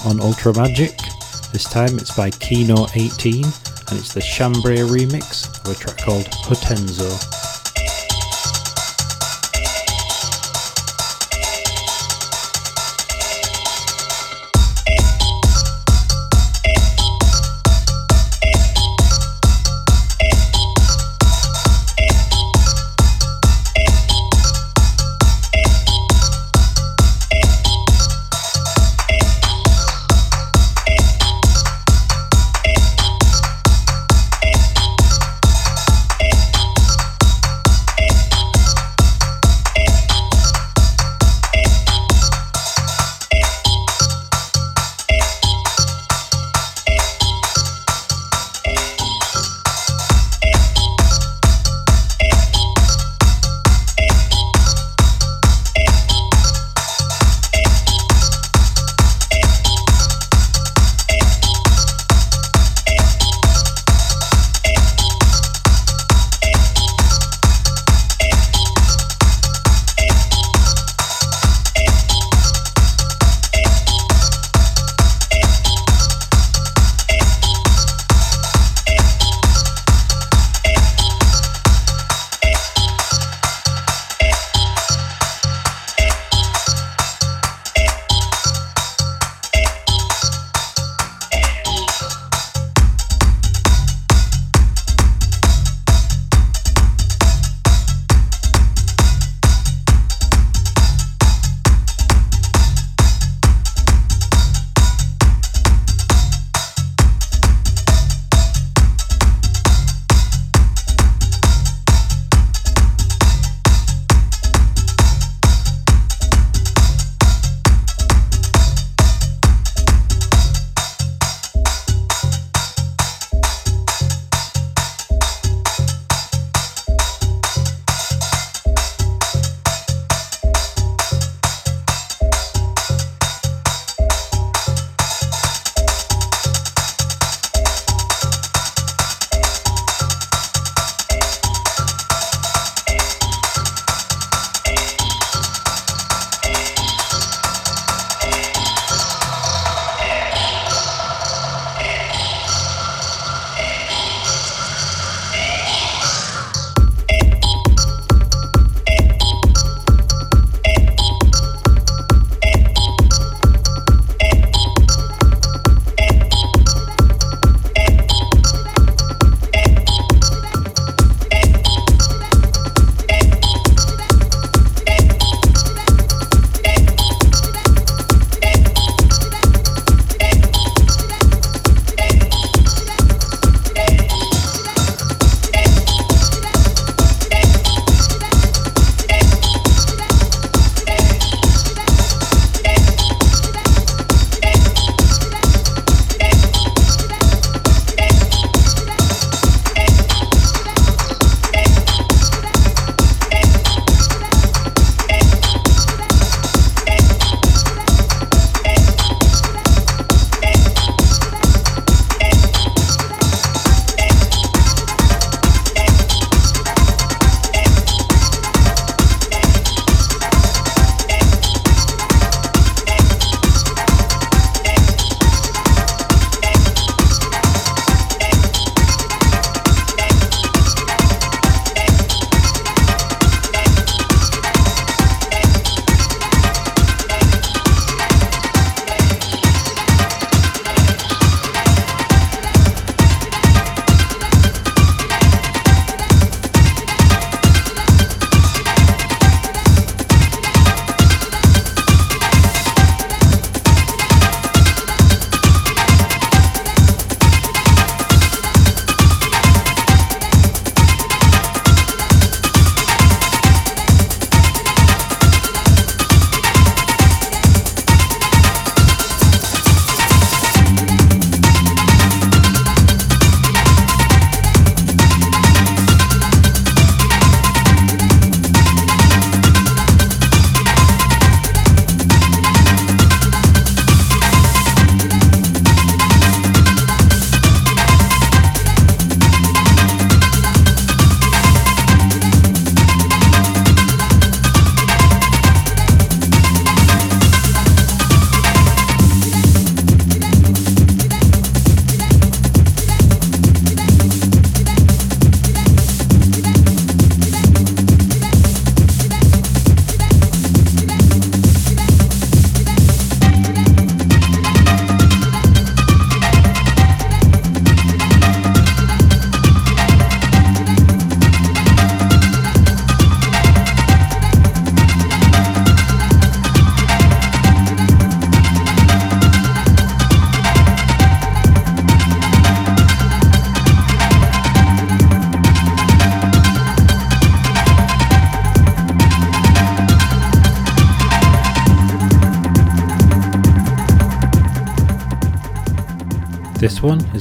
On 0.05 0.19
Ultramajic. 0.19 0.97
This 1.53 1.65
time 1.65 1.99
it's 1.99 2.15
by 2.17 2.31
Kino 2.31 2.87
18 2.95 3.45
and 3.45 3.99
it's 3.99 4.15
the 4.15 4.21
Chambray 4.21 4.79
remix 4.79 5.49
of 5.65 5.77
a 5.77 5.79
track 5.79 5.99
called 5.99 6.25
Hotenzo. 6.27 7.40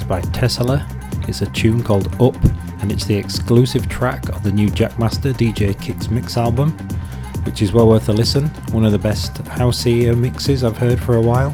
By 0.09 0.21
Tessela. 0.21 0.83
It's 1.29 1.43
a 1.43 1.45
tune 1.51 1.83
called 1.83 2.07
Up, 2.19 2.35
and 2.81 2.91
it's 2.91 3.05
the 3.05 3.15
exclusive 3.15 3.87
track 3.87 4.27
of 4.29 4.41
the 4.41 4.51
new 4.51 4.67
Jackmaster 4.67 5.33
DJ 5.33 5.79
Kicks 5.79 6.09
Mix 6.09 6.35
album, 6.35 6.71
which 7.45 7.61
is 7.61 7.73
well 7.73 7.87
worth 7.87 8.09
a 8.09 8.13
listen. 8.13 8.47
One 8.71 8.85
of 8.85 8.91
the 8.91 8.97
best 8.97 9.35
housey 9.43 10.17
mixes 10.17 10.63
I've 10.63 10.79
heard 10.79 10.99
for 10.99 11.17
a 11.17 11.21
while. 11.21 11.53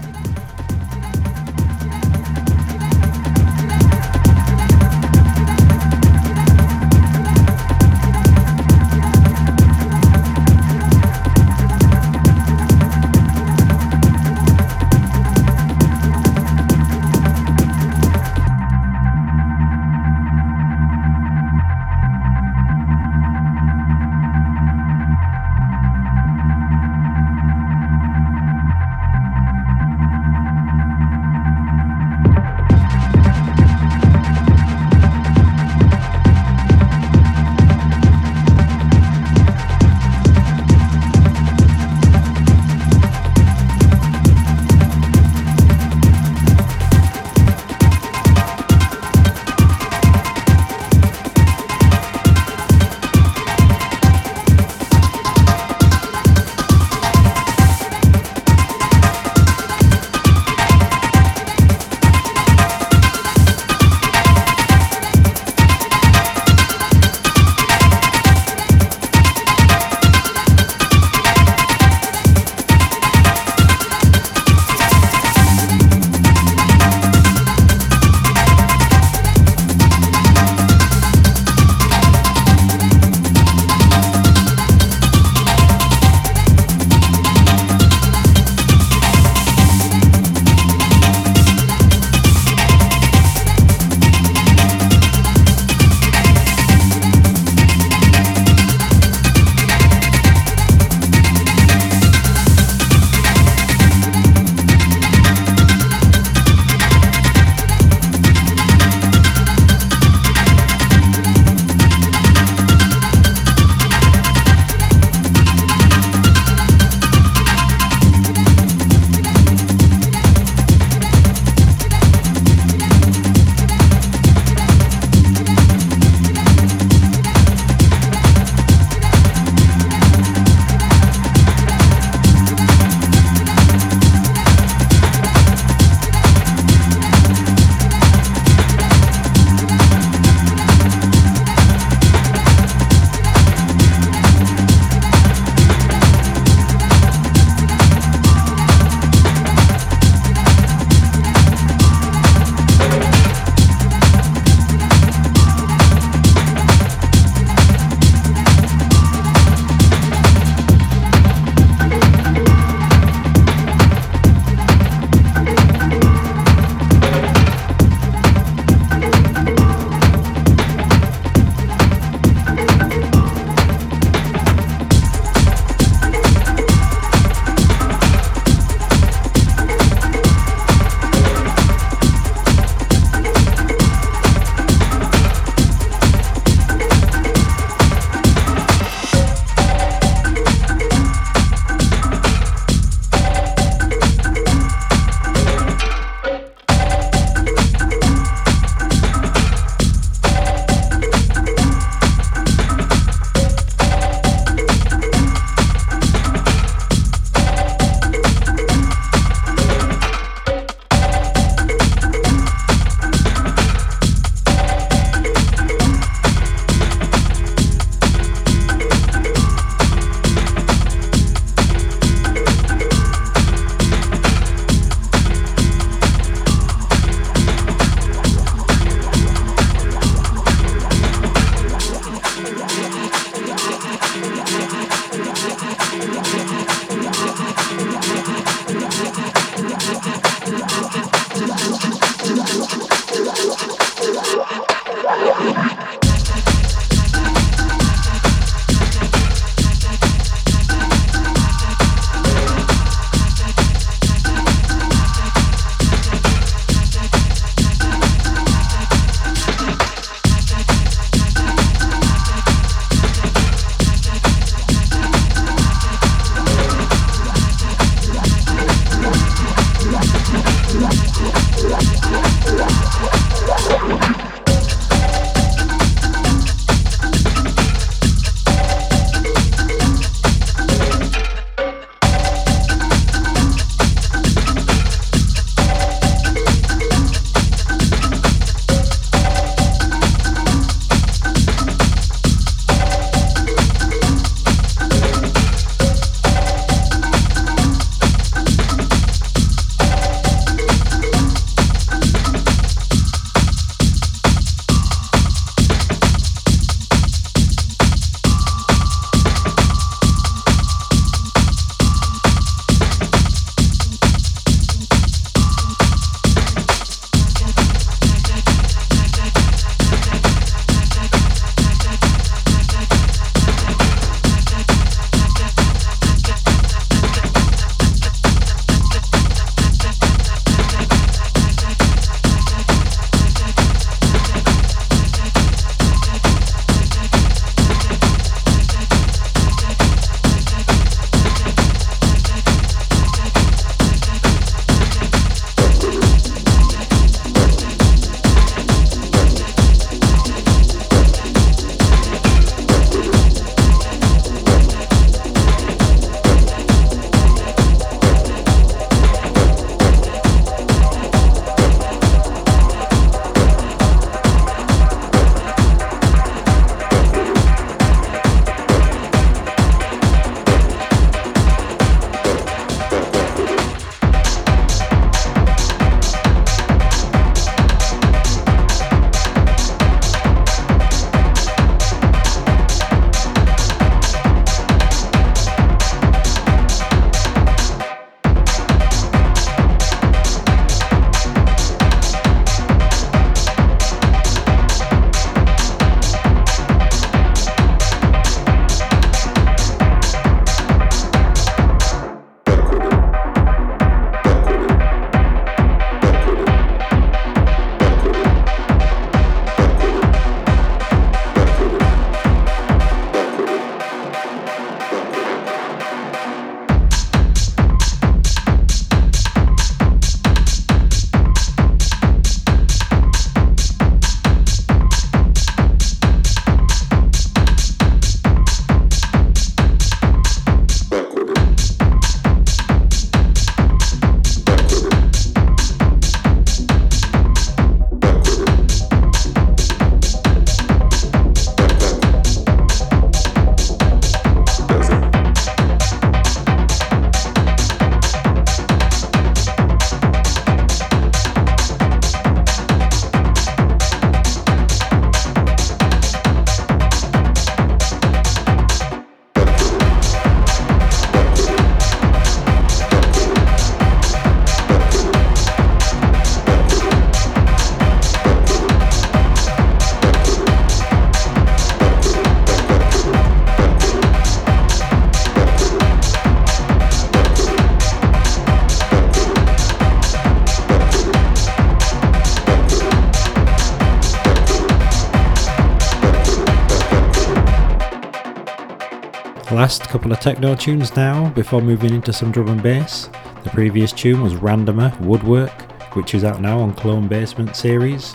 Last 489.66 489.90
couple 489.90 490.12
of 490.12 490.20
techno 490.20 490.54
tunes 490.54 490.96
now 490.96 491.30
before 491.30 491.60
moving 491.60 491.92
into 491.96 492.14
some 492.14 492.32
drum 492.32 492.50
and 492.50 492.62
bass. 492.62 493.10
The 493.44 493.50
previous 493.50 493.92
tune 493.92 494.22
was 494.22 494.36
Randomer 494.36 494.96
Woodwork, 495.02 495.60
which 495.96 496.14
is 496.14 496.24
out 496.24 496.40
now 496.40 496.60
on 496.60 496.76
Clone 496.76 497.08
Basement 497.08 497.56
series. 497.56 498.14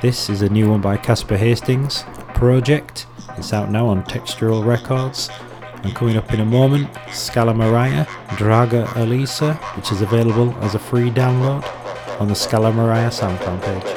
This 0.00 0.30
is 0.30 0.40
a 0.40 0.48
new 0.48 0.70
one 0.70 0.80
by 0.80 0.96
Casper 0.96 1.36
Hastings, 1.36 2.04
Project. 2.32 3.06
It's 3.36 3.52
out 3.52 3.70
now 3.70 3.88
on 3.88 4.04
Textural 4.04 4.64
Records. 4.64 5.28
And 5.82 5.94
coming 5.94 6.16
up 6.16 6.32
in 6.32 6.40
a 6.40 6.46
moment, 6.46 6.88
Scala 7.12 7.52
Maria, 7.52 8.06
Draga 8.38 8.90
Elisa, 8.96 9.56
which 9.76 9.92
is 9.92 10.00
available 10.00 10.56
as 10.62 10.74
a 10.74 10.78
free 10.78 11.10
download 11.10 11.62
on 12.18 12.28
the 12.28 12.34
Scala 12.34 12.72
Maria 12.72 13.10
SoundCloud 13.10 13.62
page. 13.62 13.89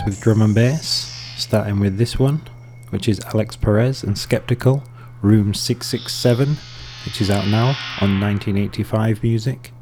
20 0.00 0.10
with 0.10 0.20
drum 0.22 0.40
and 0.40 0.54
bass, 0.54 1.12
starting 1.36 1.78
with 1.78 1.98
this 1.98 2.18
one, 2.18 2.40
which 2.88 3.08
is 3.08 3.20
Alix 3.34 3.56
Perez 3.56 4.02
and 4.02 4.16
Skeptical, 4.16 4.82
Room 5.20 5.52
667, 5.52 6.56
which 7.04 7.20
is 7.20 7.30
out 7.30 7.46
now 7.46 7.76
on 8.00 8.20
1985 8.20 9.22
Music. 9.22 9.72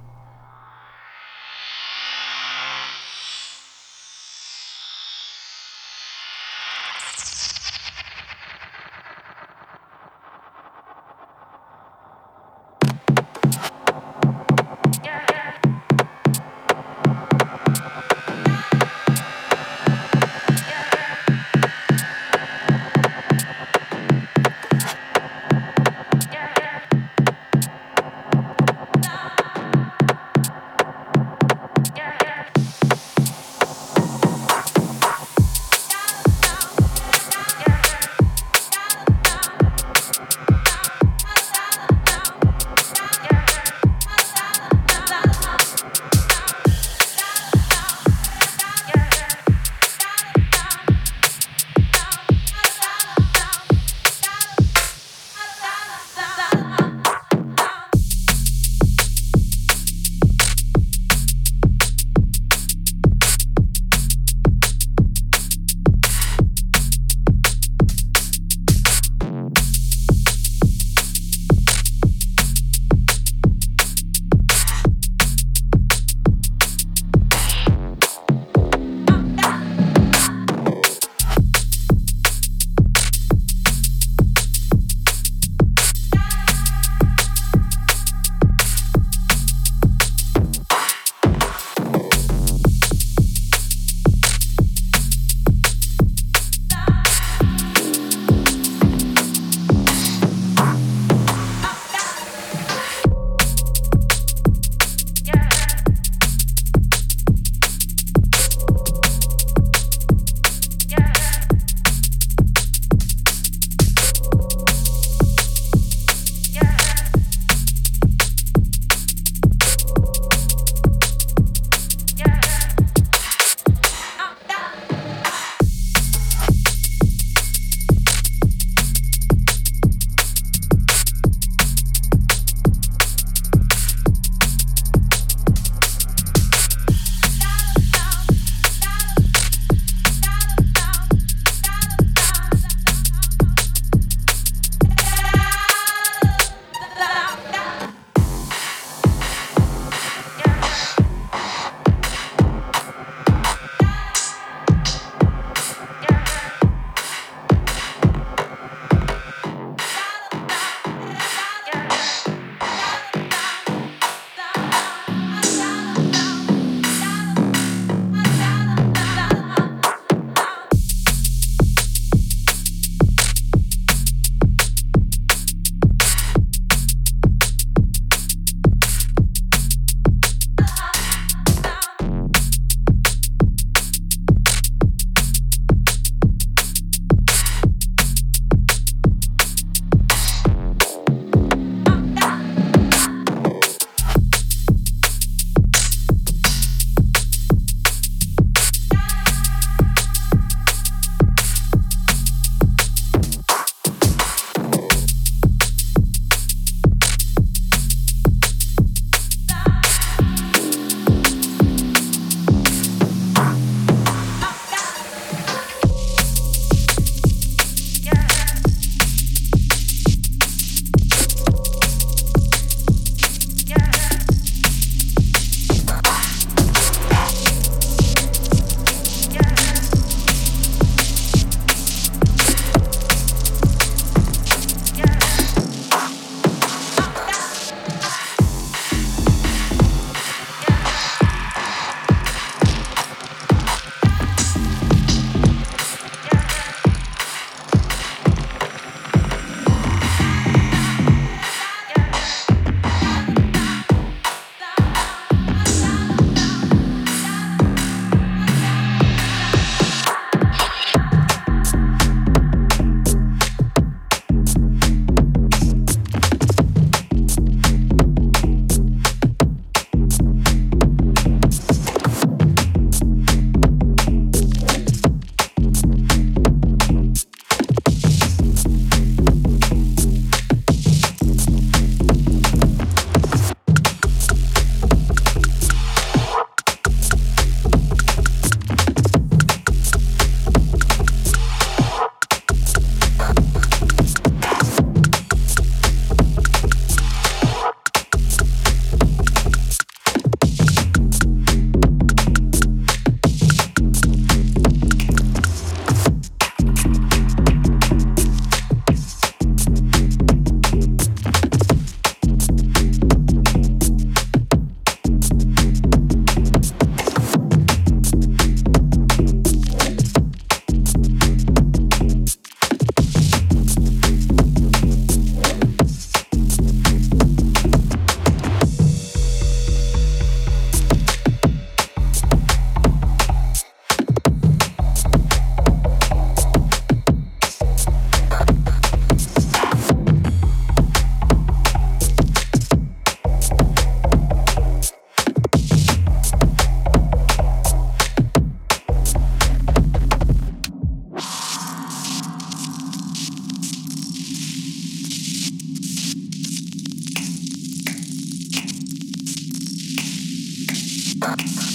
back. 361.19 361.68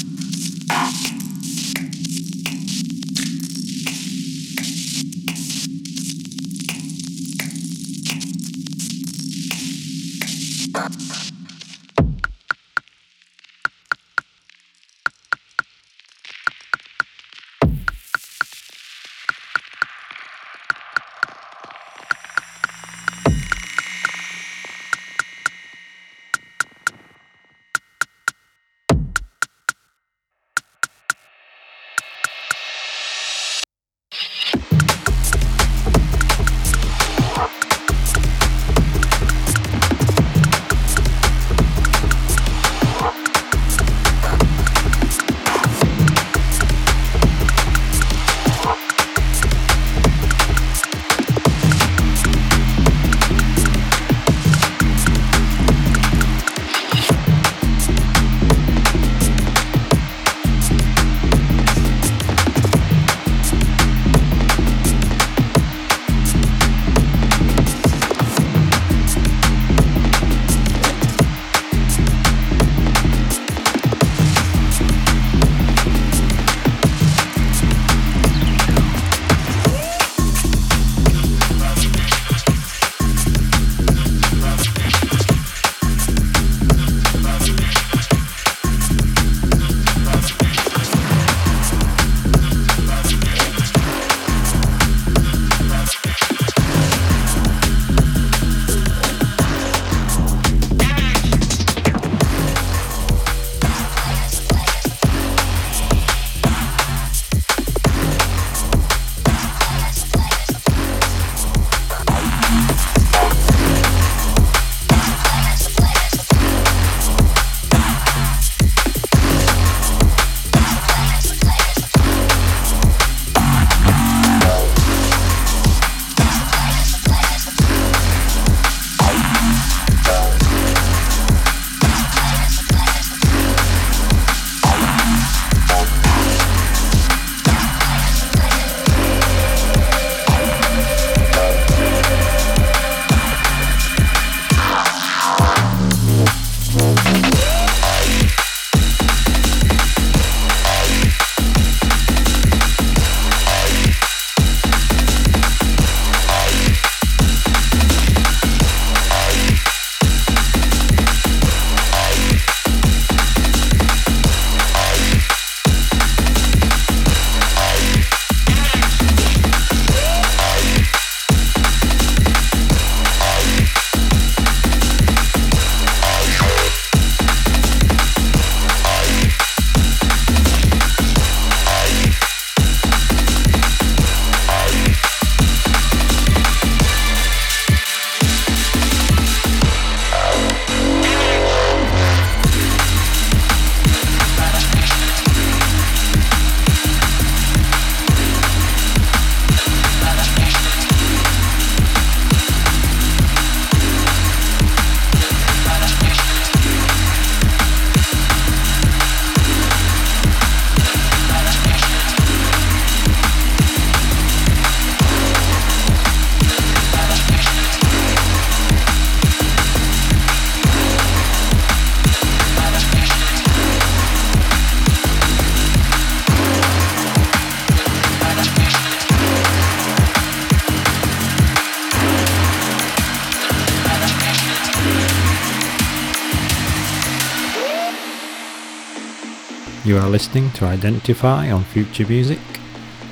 You 239.94 240.00
are 240.00 240.10
listening 240.10 240.50
to 240.54 240.66
Identify 240.66 241.52
on 241.52 241.66
Future 241.66 242.08
Music. 242.08 242.40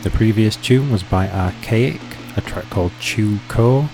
The 0.02 0.10
previous 0.10 0.56
tune 0.56 0.90
was 0.90 1.04
by 1.04 1.30
Archaic, 1.30 2.02
a 2.36 2.42
track 2.42 2.72
called 2.72 2.92
Chew 3.00 3.38
Co, 3.48 3.88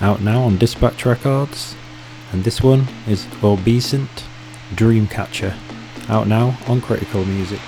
out 0.00 0.22
now 0.22 0.42
on 0.42 0.56
Dispatch 0.56 1.04
Records. 1.04 1.74
And 2.30 2.44
this 2.44 2.62
one 2.62 2.86
is 3.08 3.26
Obescent 3.42 4.26
Dreamcatcher, 4.76 5.56
out 6.08 6.28
now 6.28 6.56
on 6.68 6.80
Critical 6.80 7.24
Music. 7.24 7.58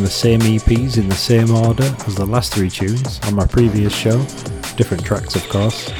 From 0.00 0.06
the 0.06 0.10
same 0.10 0.40
EPs 0.40 0.96
in 0.96 1.10
the 1.10 1.14
same 1.14 1.50
order 1.50 1.84
as 2.06 2.14
the 2.14 2.24
last 2.24 2.54
three 2.54 2.70
tunes 2.70 3.20
on 3.24 3.34
my 3.34 3.46
previous 3.46 3.94
show, 3.94 4.16
different 4.74 5.04
tracks 5.04 5.36
of 5.36 5.46
course. 5.50 5.90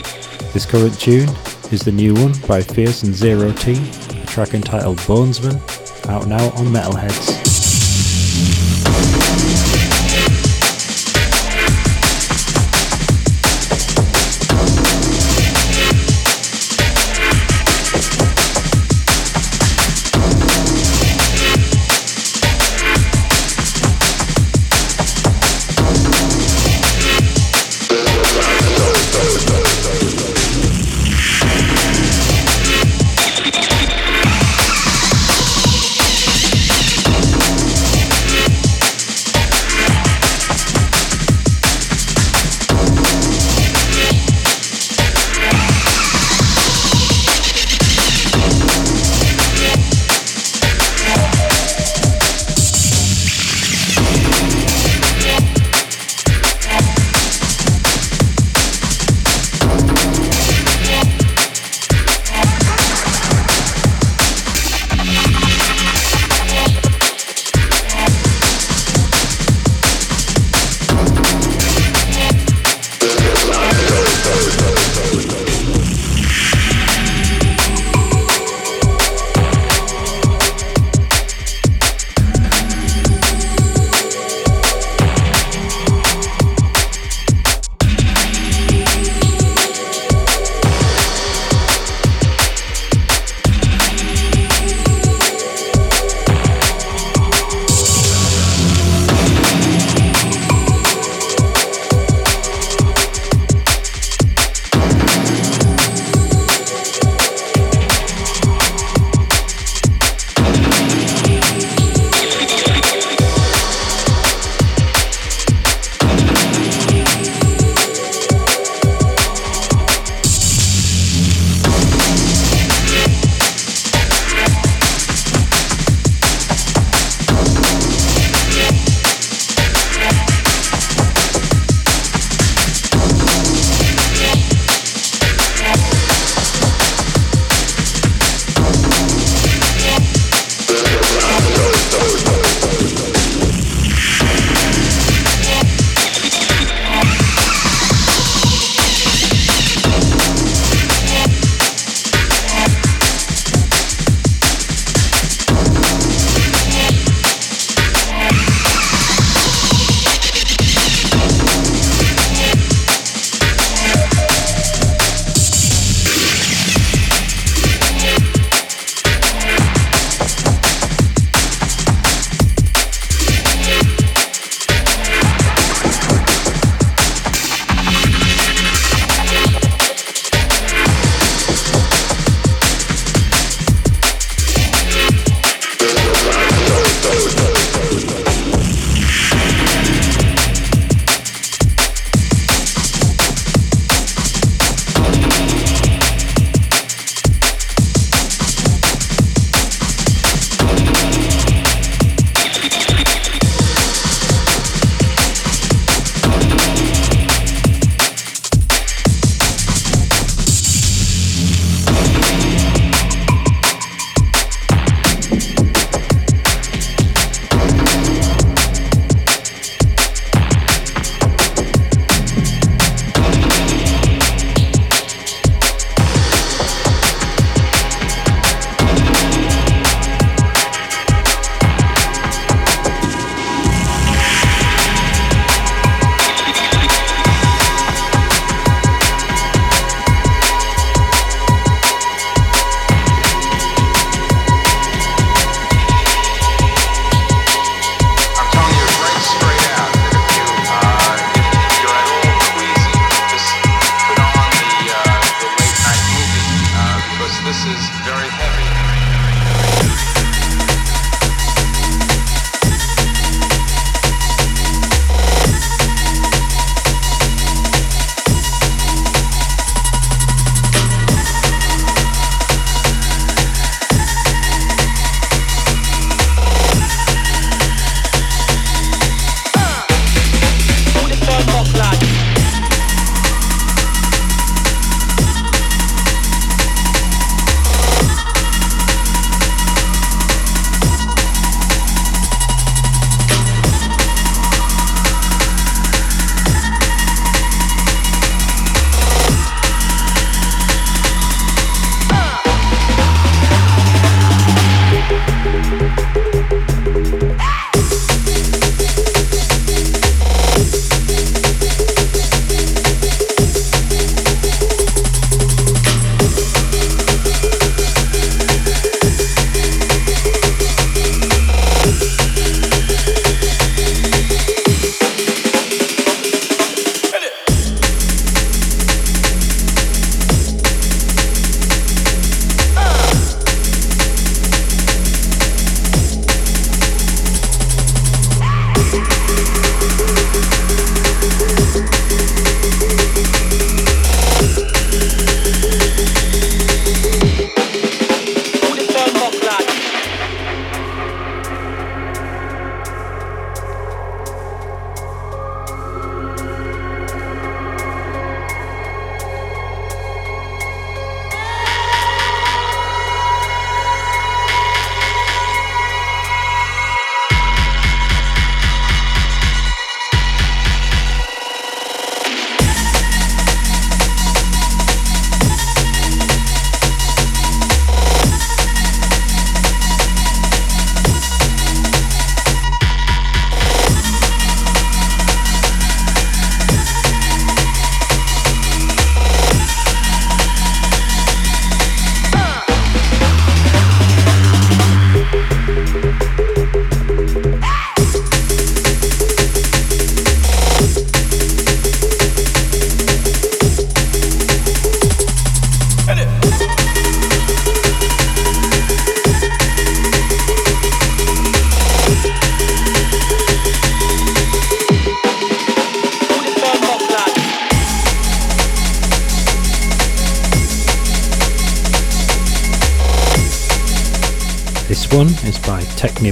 This 0.54 0.64
current 0.64 0.98
tune 0.98 1.28
is 1.70 1.82
the 1.82 1.92
new 1.92 2.14
one 2.14 2.32
by 2.48 2.62
Fierce 2.62 3.02
and 3.02 3.14
Zero 3.14 3.52
T, 3.52 3.72
a 3.72 4.26
track 4.26 4.54
entitled 4.54 4.96
Bonesman, 5.00 5.60
out 6.08 6.26
now 6.26 6.46
on 6.52 6.68
Metalheadz. 6.68 7.39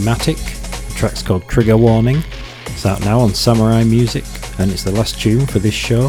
Technimatic. 0.09 0.89
The 0.89 0.95
track's 0.95 1.23
called 1.23 1.47
Trigger 1.49 1.77
Warning. 1.77 2.23
It's 2.67 2.87
out 2.87 3.01
now 3.01 3.21
on 3.21 3.35
Samurai 3.35 3.85
Music, 3.85 4.25
and 4.59 4.71
it's 4.71 4.83
the 4.83 4.93
last 4.93 5.21
tune 5.21 5.45
for 5.45 5.59
this 5.59 5.75
show. 5.75 6.09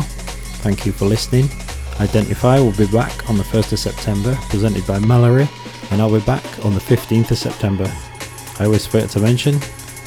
Thank 0.64 0.86
you 0.86 0.94
for 0.94 1.04
listening. 1.04 1.50
Identify 2.00 2.60
will 2.60 2.72
be 2.72 2.88
back 2.88 3.30
on 3.30 3.38
the 3.38 3.44
1st 3.44 3.74
of 3.74 3.80
September, 3.80 4.38
presented 4.50 4.88
by 4.88 5.00
Mallory, 5.00 5.50
and 5.92 6.02
I'll 6.02 6.14
be 6.14 6.26
back 6.26 6.46
on 6.66 6.76
the 6.76 6.80
15th 6.80 7.32
of 7.32 7.38
September. 7.38 7.92
I 8.58 8.66
always 8.66 8.88
forget 8.88 9.10
to 9.12 9.20
mention, 9.20 9.60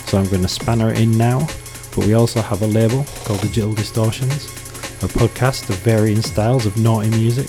so 0.06 0.16
I'm 0.16 0.26
going 0.28 0.42
to 0.42 0.48
spanner 0.48 0.90
it 0.90 0.98
in 0.98 1.18
now, 1.18 1.40
but 1.94 2.06
we 2.06 2.14
also 2.14 2.40
have 2.40 2.62
a 2.62 2.66
label 2.66 3.04
called 3.24 3.42
Digital 3.42 3.74
Distortions, 3.74 4.46
a 5.02 5.06
podcast 5.06 5.68
of 5.68 5.76
varying 5.80 6.22
styles 6.22 6.64
of 6.64 6.78
naughty 6.78 7.10
music 7.10 7.48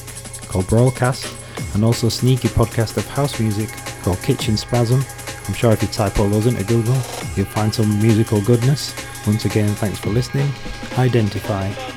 called 0.49 0.67
Broadcast, 0.67 1.25
and 1.73 1.85
also 1.85 2.07
a 2.07 2.11
sneaky 2.11 2.49
podcast 2.49 2.97
of 2.97 3.07
house 3.07 3.39
music 3.39 3.69
called 4.01 4.21
Kitchen 4.23 4.57
Spasm. 4.57 5.05
I'm 5.47 5.53
sure 5.53 5.71
if 5.71 5.81
you 5.81 5.87
type 5.89 6.19
all 6.19 6.29
those 6.29 6.45
into 6.47 6.63
Google, 6.63 6.97
you'll 7.35 7.45
find 7.45 7.73
some 7.73 8.01
musical 8.01 8.41
goodness. 8.41 8.95
Once 9.27 9.45
again, 9.45 9.69
thanks 9.75 9.99
for 9.99 10.09
listening. 10.09 10.51
Identify. 10.97 11.92